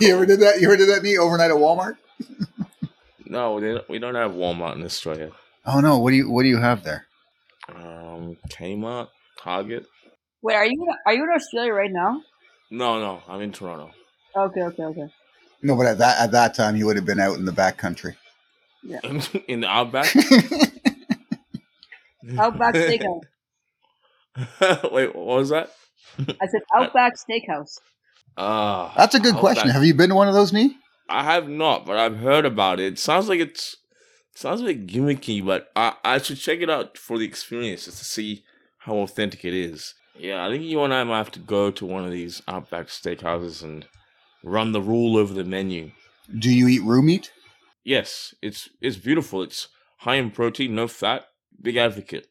You 0.00 0.14
ever 0.14 0.26
did 0.26 0.40
that? 0.40 0.60
You 0.60 0.68
ever 0.68 0.76
did 0.76 0.88
that? 0.90 1.02
Me 1.02 1.18
overnight 1.18 1.50
at 1.50 1.56
Walmart? 1.56 1.96
no, 3.26 3.58
they 3.58 3.74
don't, 3.74 3.88
we 3.88 3.98
don't 3.98 4.14
have 4.14 4.30
Walmart 4.32 4.76
in 4.76 4.84
Australia. 4.84 5.32
Oh 5.66 5.80
no! 5.80 5.98
What 5.98 6.10
do 6.10 6.16
you 6.16 6.30
What 6.30 6.44
do 6.44 6.48
you 6.48 6.58
have 6.58 6.84
there? 6.84 7.06
Um, 7.74 8.36
Kmart, 8.48 9.08
Target. 9.42 9.86
wait, 10.42 10.54
are 10.54 10.66
you 10.66 10.86
are 11.04 11.14
you 11.14 11.24
in 11.24 11.30
Australia 11.34 11.72
right 11.72 11.90
now? 11.90 12.22
No, 12.70 13.00
no, 13.00 13.22
I'm 13.28 13.40
in 13.40 13.52
Toronto. 13.52 13.90
Okay, 14.36 14.62
okay, 14.62 14.82
okay. 14.84 15.08
No, 15.62 15.76
but 15.76 15.86
at 15.86 15.98
that 15.98 16.20
at 16.20 16.32
that 16.32 16.54
time, 16.54 16.76
you 16.76 16.86
would 16.86 16.96
have 16.96 17.06
been 17.06 17.20
out 17.20 17.36
in 17.36 17.44
the 17.44 17.52
back 17.52 17.78
country. 17.78 18.16
Yeah. 18.82 19.00
in 19.48 19.60
the 19.60 19.68
outback. 19.68 20.14
Outback 22.38 22.74
Steakhouse. 22.74 23.22
Wait, 24.92 25.14
what 25.14 25.26
was 25.38 25.48
that? 25.48 25.70
I 26.18 26.46
said 26.46 26.60
Outback 26.74 27.14
Steakhouse. 27.16 27.78
Ah, 28.36 28.92
That's 28.96 29.14
a 29.14 29.20
good 29.20 29.36
question. 29.36 29.70
Have 29.70 29.84
you 29.84 29.94
been 29.94 30.10
to 30.10 30.14
one 30.14 30.28
of 30.28 30.34
those, 30.34 30.52
Nee? 30.52 30.76
I 31.08 31.24
have 31.24 31.48
not, 31.48 31.86
but 31.86 31.96
I've 31.96 32.18
heard 32.18 32.44
about 32.44 32.80
it. 32.80 32.92
it 32.92 32.98
Sounds 32.98 33.28
like 33.28 33.40
it's 33.40 33.76
sounds 34.34 34.60
like 34.60 34.86
gimmicky, 34.86 35.44
but 35.44 35.68
I 35.74 35.94
I 36.04 36.18
should 36.18 36.38
check 36.38 36.60
it 36.60 36.68
out 36.68 36.98
for 36.98 37.18
the 37.18 37.24
experience 37.24 37.86
just 37.86 37.98
to 37.98 38.04
see 38.04 38.44
how 38.80 38.96
authentic 38.96 39.44
it 39.44 39.54
is. 39.54 39.94
Yeah, 40.18 40.44
I 40.46 40.50
think 40.50 40.64
you 40.64 40.82
and 40.82 40.92
I 40.92 41.04
might 41.04 41.18
have 41.18 41.30
to 41.32 41.38
go 41.38 41.70
to 41.70 41.86
one 41.86 42.04
of 42.04 42.10
these 42.10 42.42
Outback 42.48 42.86
steakhouses 42.88 43.62
and 43.62 43.86
run 44.42 44.72
the 44.72 44.80
rule 44.82 45.16
over 45.16 45.32
the 45.32 45.44
menu. 45.44 45.92
Do 46.36 46.50
you 46.52 46.68
eat 46.68 46.82
roo 46.82 47.02
meat? 47.02 47.30
Yes, 47.84 48.34
it's 48.42 48.68
it's 48.80 48.96
beautiful. 48.96 49.42
It's 49.42 49.68
high 49.98 50.16
in 50.16 50.30
protein, 50.30 50.74
no 50.74 50.88
fat. 50.88 51.26
Big 51.60 51.76
advocate. 51.76 52.26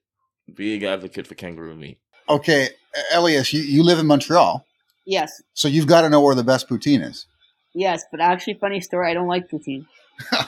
Big 0.54 0.84
advocate 0.84 1.26
for 1.28 1.36
kangaroo 1.36 1.76
meat. 1.76 1.98
Okay, 2.30 2.70
Elias, 3.14 3.54
you, 3.54 3.62
you 3.62 3.84
live 3.84 4.00
in 4.00 4.06
Montreal, 4.08 4.66
Yes, 5.06 5.42
so 5.54 5.68
you've 5.70 5.88
got 5.88 6.02
to 6.02 6.10
know 6.10 6.20
where 6.20 6.36
the 6.36 6.44
best 6.44 6.68
poutine 6.68 7.02
is. 7.02 7.26
yes, 7.74 8.04
but 8.12 8.20
actually, 8.20 8.56
funny 8.56 8.82
story. 8.82 9.10
I 9.10 9.14
don't 9.14 9.28
like 9.28 9.50
poutine. 9.50 9.86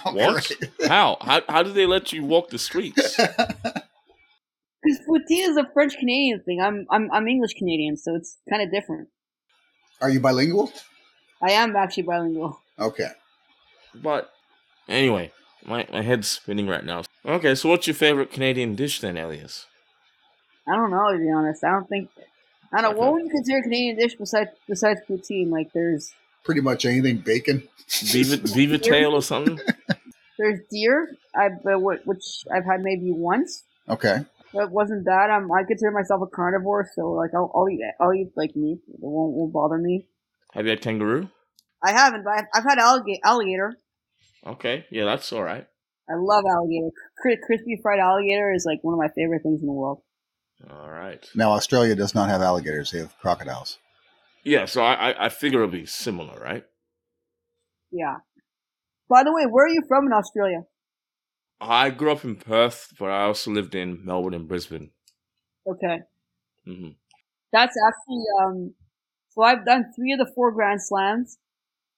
Oh, 0.05 0.13
what? 0.13 0.51
how? 0.87 1.17
How 1.21 1.41
how 1.47 1.63
did 1.63 1.73
they 1.75 1.85
let 1.85 2.11
you 2.11 2.23
walk 2.25 2.49
the 2.49 2.57
streets? 2.59 3.17
Because 4.81 4.99
poutine 5.07 5.49
is 5.49 5.57
a 5.57 5.65
French 5.73 5.97
Canadian 5.97 6.41
thing. 6.41 6.61
I'm 6.61 6.85
I'm 6.89 7.11
I'm 7.11 7.27
English 7.27 7.53
Canadian, 7.53 7.97
so 7.97 8.15
it's 8.15 8.37
kind 8.49 8.61
of 8.61 8.71
different. 8.71 9.09
Are 10.01 10.09
you 10.09 10.19
bilingual? 10.19 10.71
I 11.41 11.51
am 11.51 11.75
actually 11.75 12.03
bilingual. 12.03 12.59
Okay. 12.77 13.09
But 13.95 14.31
anyway, 14.87 15.31
my 15.65 15.85
my 15.91 16.01
head's 16.01 16.27
spinning 16.27 16.67
right 16.67 16.83
now. 16.83 17.03
Okay, 17.25 17.55
so 17.55 17.69
what's 17.69 17.87
your 17.87 17.93
favorite 17.93 18.31
Canadian 18.31 18.75
dish 18.75 19.01
then, 19.01 19.17
Elias? 19.17 19.65
I 20.67 20.75
don't 20.75 20.91
know 20.91 21.11
to 21.11 21.17
be 21.17 21.29
honest. 21.29 21.63
I 21.63 21.71
don't 21.71 21.87
think. 21.89 22.09
I 22.71 22.81
don't 22.81 22.93
know. 22.93 22.99
What 22.99 23.13
would 23.13 23.23
you 23.25 23.31
consider 23.31 23.57
a 23.57 23.63
Canadian 23.63 23.97
dish 23.97 24.15
besides 24.15 24.51
besides 24.67 25.01
poutine? 25.09 25.49
Like 25.49 25.73
there's 25.73 26.13
Pretty 26.43 26.61
much 26.61 26.85
anything 26.85 27.17
bacon. 27.17 27.67
Viva, 27.89 28.37
Beaver 28.55 28.77
tail 28.77 29.13
or 29.13 29.21
something? 29.21 29.59
there's 30.37 30.59
deer. 30.71 31.15
I 31.35 31.49
but 31.63 32.05
which 32.05 32.43
I've 32.51 32.65
had 32.65 32.81
maybe 32.81 33.11
once. 33.11 33.63
Okay. 33.87 34.25
That 34.53 34.71
wasn't 34.71 35.05
bad. 35.05 35.29
I'm 35.29 35.51
I 35.51 35.63
consider 35.63 35.91
myself 35.91 36.21
a 36.23 36.27
carnivore, 36.27 36.87
so 36.95 37.11
like 37.11 37.31
I'll, 37.35 37.51
I'll 37.53 37.69
eat 37.69 37.81
I'll 37.99 38.13
eat 38.13 38.31
like 38.35 38.55
meat. 38.55 38.79
It 38.87 38.99
won't 38.99 39.33
won't 39.33 39.53
bother 39.53 39.77
me. 39.77 40.07
Have 40.53 40.65
you 40.65 40.71
had 40.71 40.81
kangaroo? 40.81 41.29
I 41.83 41.91
haven't, 41.91 42.23
but 42.23 42.31
I've, 42.31 42.45
I've 42.53 42.63
had 42.63 42.79
alligator. 42.79 43.19
Alligator. 43.23 43.77
Okay, 44.45 44.85
yeah, 44.89 45.05
that's 45.05 45.31
all 45.31 45.43
right. 45.43 45.67
I 46.09 46.13
love 46.17 46.43
alligator. 46.49 46.89
Cri- 47.21 47.39
crispy 47.45 47.79
fried 47.81 47.99
alligator 47.99 48.51
is 48.51 48.65
like 48.65 48.79
one 48.81 48.93
of 48.93 48.99
my 48.99 49.09
favorite 49.15 49.43
things 49.43 49.61
in 49.61 49.67
the 49.67 49.73
world. 49.73 50.01
All 50.69 50.89
right. 50.89 51.23
Now 51.35 51.51
Australia 51.51 51.95
does 51.95 52.15
not 52.15 52.29
have 52.29 52.41
alligators; 52.41 52.91
they 52.91 52.99
have 52.99 53.17
crocodiles. 53.19 53.77
Yeah, 54.43 54.65
so 54.65 54.81
I 54.81 55.11
I, 55.11 55.25
I 55.25 55.29
figure 55.29 55.61
it'll 55.61 55.71
be 55.71 55.85
similar, 55.85 56.39
right? 56.39 56.65
Yeah. 57.91 58.17
By 59.07 59.23
the 59.23 59.33
way, 59.33 59.45
where 59.45 59.65
are 59.65 59.69
you 59.69 59.83
from 59.87 60.07
in 60.07 60.13
Australia? 60.13 60.63
I 61.61 61.89
grew 61.89 62.11
up 62.11 62.23
in 62.23 62.35
Perth, 62.37 62.93
but 62.99 63.09
I 63.09 63.23
also 63.23 63.51
lived 63.51 63.75
in 63.75 64.03
Melbourne 64.05 64.33
and 64.33 64.47
Brisbane. 64.47 64.91
Okay. 65.67 65.99
hmm 66.65 66.89
That's 67.51 67.75
actually 67.87 68.23
um. 68.41 68.73
So 69.29 69.43
I've 69.43 69.65
done 69.65 69.85
three 69.95 70.13
of 70.13 70.19
the 70.19 70.31
four 70.33 70.51
Grand 70.51 70.81
Slams. 70.81 71.37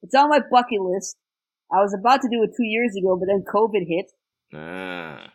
It's 0.04 0.15
on 0.15 0.30
my 0.30 0.39
bucket 0.39 0.82
list. 0.82 1.17
I 1.71 1.78
was 1.82 1.93
about 1.97 2.21
to 2.21 2.30
do 2.30 2.43
it 2.43 2.52
two 2.58 2.65
years 2.65 2.95
ago, 2.97 3.17
but 3.17 3.28
then 3.28 3.43
COVID 3.52 3.86
hit. 3.88 4.12
Ah, 4.54 5.32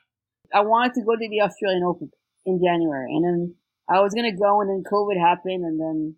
I 0.52 0.60
wanted 0.60 0.94
to 0.94 1.02
go 1.04 1.12
to 1.16 1.28
the 1.28 1.40
Australian 1.40 1.84
Open 1.84 2.10
in 2.44 2.60
January, 2.62 3.14
and 3.14 3.24
then 3.24 3.54
I 3.88 4.00
was 4.00 4.12
gonna 4.14 4.36
go, 4.36 4.60
and 4.60 4.68
then 4.70 4.82
COVID 4.90 5.18
happened, 5.18 5.64
and 5.64 5.80
then 5.80 6.16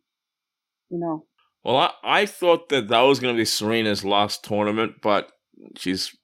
you 0.91 0.99
know. 0.99 1.27
Well, 1.65 1.77
I, 1.77 1.93
I 2.03 2.27
thought 2.27 2.69
that 2.71 2.89
that 2.89 3.01
was 3.01 3.21
going 3.21 3.35
to 3.35 3.39
be 3.39 3.45
Serena's 3.45 4.05
last 4.05 4.45
tournament, 4.45 4.97
but 5.03 5.33
she's, 5.77 6.17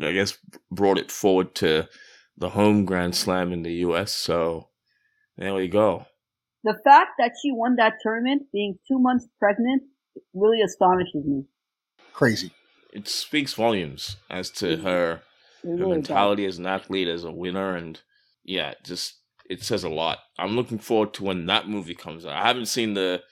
I 0.00 0.12
guess, 0.12 0.38
brought 0.70 0.98
it 0.98 1.10
forward 1.10 1.54
to 1.56 1.88
the 2.36 2.50
home 2.50 2.84
Grand 2.84 3.14
Slam 3.14 3.52
in 3.52 3.62
the 3.62 3.72
US. 3.86 4.12
So 4.12 4.68
there 5.36 5.54
we 5.54 5.68
go. 5.68 6.06
The 6.64 6.78
fact 6.84 7.12
that 7.18 7.32
she 7.42 7.52
won 7.52 7.76
that 7.76 7.94
tournament, 8.02 8.42
being 8.52 8.78
two 8.86 8.98
months 8.98 9.26
pregnant, 9.38 9.82
really 10.34 10.60
astonishes 10.62 11.24
me. 11.24 11.44
Crazy. 12.12 12.52
It 12.92 13.08
speaks 13.08 13.54
volumes 13.54 14.16
as 14.28 14.50
to 14.52 14.76
her, 14.78 15.22
It 15.62 15.68
her 15.68 15.76
really 15.76 15.90
mentality 15.92 16.44
as 16.44 16.58
an 16.58 16.66
athlete, 16.66 17.08
as 17.08 17.24
a 17.24 17.30
winner, 17.30 17.76
and 17.76 18.00
yeah, 18.44 18.74
just 18.84 19.14
it 19.48 19.62
says 19.62 19.84
a 19.84 19.88
lot. 19.88 20.18
I'm 20.38 20.56
looking 20.56 20.78
forward 20.78 21.14
to 21.14 21.24
when 21.24 21.46
that 21.46 21.68
movie 21.68 21.94
comes 21.94 22.26
out. 22.26 22.32
I 22.32 22.46
haven't 22.46 22.66
seen 22.66 22.94
the 22.94 23.22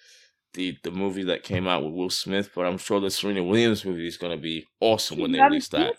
the 0.55 0.79
the 0.83 0.91
movie 0.91 1.25
that 1.25 1.43
came 1.43 1.69
out 1.69 1.85
with 1.85 1.93
Will 1.93 2.11
Smith, 2.11 2.51
but 2.55 2.67
I'm 2.67 2.79
sure 2.79 3.01
the 3.01 3.11
Serena 3.11 3.43
Williams 3.43 3.85
movie 3.85 4.07
is 4.07 4.17
going 4.17 4.37
to 4.37 4.43
be 4.43 4.65
awesome 4.81 5.19
when 5.19 5.33
they 5.33 5.41
release 5.41 5.69
that. 5.69 5.91
it? 5.91 5.97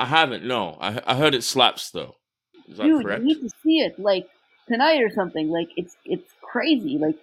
I 0.00 0.06
haven't. 0.06 0.44
No, 0.44 0.76
I 0.80 1.00
I 1.06 1.16
heard 1.16 1.34
it 1.34 1.44
slaps 1.44 1.90
though. 1.90 2.16
Is 2.68 2.78
that 2.78 2.84
Dude, 2.84 3.02
correct? 3.04 3.20
you 3.22 3.26
need 3.26 3.40
to 3.40 3.50
see 3.62 3.80
it 3.80 3.98
like 3.98 4.28
tonight 4.68 5.02
or 5.02 5.10
something. 5.10 5.50
Like 5.50 5.68
it's 5.76 5.96
it's 6.04 6.32
crazy. 6.42 6.98
Like 6.98 7.16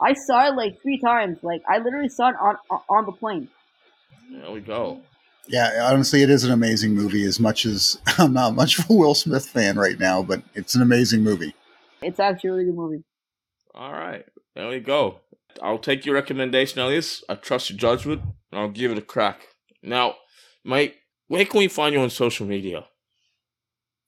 I 0.00 0.12
saw 0.14 0.48
it 0.48 0.54
like 0.54 0.80
three 0.82 0.98
times. 0.98 1.38
Like 1.42 1.62
I 1.68 1.78
literally 1.78 2.08
saw 2.08 2.28
it 2.30 2.36
on 2.40 2.56
on- 2.70 2.80
on 2.88 3.06
the 3.06 3.12
plane. 3.12 3.48
There 4.30 4.50
we 4.50 4.60
go. 4.60 5.02
Yeah, 5.48 5.88
honestly, 5.90 6.22
it 6.22 6.30
is 6.30 6.44
an 6.44 6.52
amazing 6.52 6.94
movie. 6.94 7.24
As 7.24 7.40
much 7.40 7.64
as 7.66 7.98
I'm 8.18 8.32
not 8.32 8.54
much 8.54 8.78
of 8.78 8.88
a 8.90 8.92
Will 8.92 9.14
Smith 9.14 9.46
fan 9.48 9.76
right 9.78 9.98
now, 9.98 10.22
but 10.22 10.42
it's 10.54 10.74
an 10.74 10.82
amazing 10.82 11.22
movie. 11.22 11.54
It's 12.02 12.20
actually 12.20 12.50
a 12.50 12.52
really 12.52 12.64
good 12.66 12.74
movie. 12.76 13.04
All 13.74 13.92
right, 13.92 14.24
there 14.54 14.68
we 14.68 14.80
go. 14.80 15.20
I'll 15.62 15.78
take 15.78 16.04
your 16.06 16.14
recommendation, 16.14 16.80
Elias. 16.80 17.22
I 17.28 17.34
trust 17.36 17.70
your 17.70 17.78
judgment, 17.78 18.22
and 18.50 18.60
I'll 18.60 18.68
give 18.70 18.90
it 18.90 18.98
a 18.98 19.02
crack. 19.02 19.40
Now, 19.82 20.16
Mike, 20.64 20.96
where 21.32 21.46
can 21.46 21.60
we 21.60 21.68
find 21.68 21.94
you 21.94 22.00
on 22.00 22.10
social 22.10 22.46
media? 22.46 22.84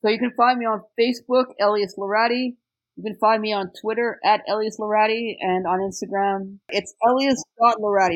So 0.02 0.10
you 0.10 0.18
can 0.18 0.32
find 0.36 0.58
me 0.58 0.66
on 0.66 0.82
Facebook, 1.00 1.46
Elias 1.58 1.94
Larati. 1.98 2.56
You 2.96 3.02
can 3.02 3.16
find 3.18 3.40
me 3.40 3.54
on 3.54 3.72
Twitter 3.80 4.18
at 4.22 4.42
Elias 4.46 4.76
Larati 4.78 5.34
and 5.40 5.66
on 5.66 5.78
Instagram, 5.80 6.58
it's 6.68 6.94
Elias.Larati. 7.02 8.14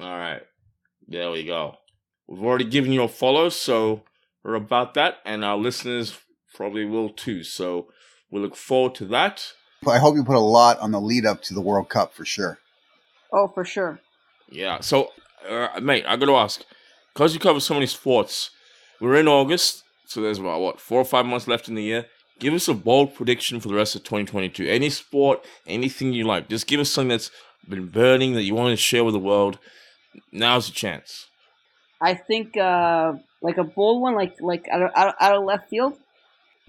All 0.00 0.18
right, 0.18 0.40
there 1.06 1.30
we 1.30 1.44
go. 1.44 1.74
We've 2.26 2.42
already 2.42 2.64
given 2.64 2.92
you 2.92 3.02
a 3.02 3.08
follow, 3.08 3.50
so 3.50 4.02
we're 4.42 4.54
about 4.54 4.94
that, 4.94 5.18
and 5.26 5.44
our 5.44 5.58
listeners 5.58 6.18
probably 6.54 6.86
will 6.86 7.10
too. 7.10 7.44
So 7.44 7.88
we 8.30 8.40
look 8.40 8.56
forward 8.56 8.94
to 8.96 9.04
that. 9.06 9.52
I 9.86 9.98
hope 9.98 10.16
you 10.16 10.24
put 10.24 10.34
a 10.34 10.40
lot 10.40 10.78
on 10.80 10.92
the 10.92 11.00
lead 11.00 11.26
up 11.26 11.42
to 11.42 11.54
the 11.54 11.60
World 11.60 11.90
Cup 11.90 12.14
for 12.14 12.24
sure. 12.24 12.58
Oh, 13.30 13.48
for 13.48 13.66
sure. 13.66 14.00
Yeah. 14.48 14.80
So, 14.80 15.10
uh, 15.46 15.78
mate, 15.82 16.06
I 16.08 16.16
got 16.16 16.26
to 16.26 16.36
ask, 16.36 16.64
because 17.16 17.32
you 17.32 17.40
cover 17.40 17.60
so 17.60 17.72
many 17.72 17.86
sports, 17.86 18.50
we're 19.00 19.16
in 19.16 19.26
August, 19.26 19.84
so 20.04 20.20
there's 20.20 20.38
about 20.38 20.60
what 20.60 20.78
four 20.78 21.00
or 21.00 21.04
five 21.04 21.24
months 21.24 21.48
left 21.48 21.66
in 21.66 21.74
the 21.74 21.82
year. 21.82 22.04
Give 22.38 22.52
us 22.52 22.68
a 22.68 22.74
bold 22.74 23.14
prediction 23.14 23.58
for 23.58 23.68
the 23.68 23.74
rest 23.74 23.96
of 23.96 24.02
2022. 24.04 24.66
Any 24.68 24.90
sport, 24.90 25.42
anything 25.66 26.12
you 26.12 26.24
like. 26.24 26.50
Just 26.50 26.66
give 26.66 26.78
us 26.78 26.90
something 26.90 27.08
that's 27.08 27.30
been 27.66 27.86
burning 27.86 28.34
that 28.34 28.42
you 28.42 28.54
want 28.54 28.70
to 28.70 28.76
share 28.76 29.02
with 29.02 29.14
the 29.14 29.18
world. 29.18 29.58
Now's 30.30 30.68
your 30.68 30.74
chance. 30.74 31.26
I 32.02 32.12
think 32.12 32.54
uh, 32.58 33.14
like 33.40 33.56
a 33.56 33.64
bold 33.64 34.02
one, 34.02 34.14
like 34.14 34.38
like 34.42 34.68
out 34.70 34.82
of, 34.82 34.90
out 35.18 35.36
of, 35.36 35.44
left 35.44 35.70
field. 35.70 35.96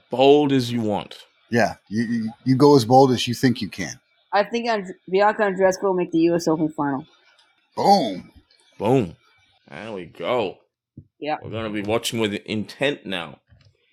Bold 0.09 0.53
as 0.53 0.71
you 0.71 0.79
want. 0.79 1.25
Yeah, 1.49 1.75
you, 1.89 2.03
you, 2.05 2.31
you 2.45 2.55
go 2.55 2.77
as 2.77 2.85
bold 2.85 3.11
as 3.11 3.27
you 3.27 3.33
think 3.33 3.61
you 3.61 3.67
can. 3.67 3.99
I 4.31 4.45
think 4.45 4.67
And- 4.67 4.93
Bianca 5.09 5.41
Andreescu 5.41 5.83
will 5.83 5.93
make 5.93 6.13
the 6.13 6.19
U.S. 6.31 6.47
Open 6.47 6.69
final. 6.69 7.05
Boom. 7.75 8.31
Boom. 8.79 9.17
There 9.69 9.91
we 9.91 10.05
go. 10.05 10.57
Yeah. 11.19 11.37
We're 11.41 11.51
gonna 11.51 11.69
be 11.69 11.81
watching 11.81 12.19
with 12.19 12.33
intent 12.33 13.05
now. 13.05 13.39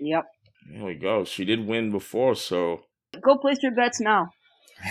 Yep. 0.01 0.25
There 0.71 0.85
we 0.85 0.95
go. 0.95 1.25
She 1.25 1.45
did 1.45 1.67
win 1.67 1.91
before, 1.91 2.35
so 2.35 2.81
Go 3.21 3.39
place 3.39 3.59
your 3.63 3.75
bets 3.75 4.01
now. 4.01 4.31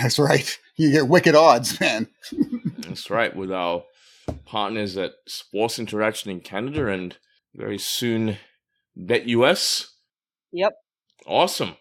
That's 0.01 0.19
right. 0.19 0.57
You 0.75 0.91
get 0.91 1.07
wicked 1.07 1.35
odds, 1.35 1.79
man. 1.79 2.07
That's 2.79 3.09
right, 3.09 3.35
with 3.35 3.51
our 3.51 3.83
partners 4.45 4.97
at 4.97 5.13
Sports 5.27 5.77
Interaction 5.77 6.31
in 6.31 6.39
Canada 6.39 6.87
and 6.87 7.17
very 7.53 7.77
soon 7.77 8.37
BetUS. 8.97 9.87
Yep. 10.51 10.73
Awesome. 11.27 11.75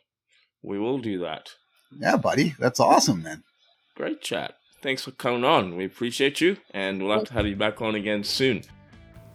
We 0.63 0.79
will 0.79 0.99
do 0.99 1.19
that. 1.21 1.51
Yeah, 1.99 2.17
buddy. 2.17 2.55
That's 2.59 2.81
awesome, 2.81 3.23
man. 3.23 3.45
Great 3.97 4.21
chat. 4.21 4.55
Thanks 4.81 5.05
for 5.05 5.13
coming 5.13 5.45
on. 5.45 5.77
We 5.77 5.85
appreciate 5.85 6.41
you, 6.41 6.57
and 6.73 7.03
we'll 7.03 7.17
have 7.19 7.29
to 7.29 7.35
have 7.35 7.47
you 7.47 7.57
back 7.57 7.81
on 7.81 7.95
again 7.95 8.25
soon. 8.25 8.63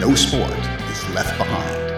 No 0.00 0.14
sport 0.14 0.56
is 0.90 1.06
left 1.10 1.36
behind. 1.36 1.89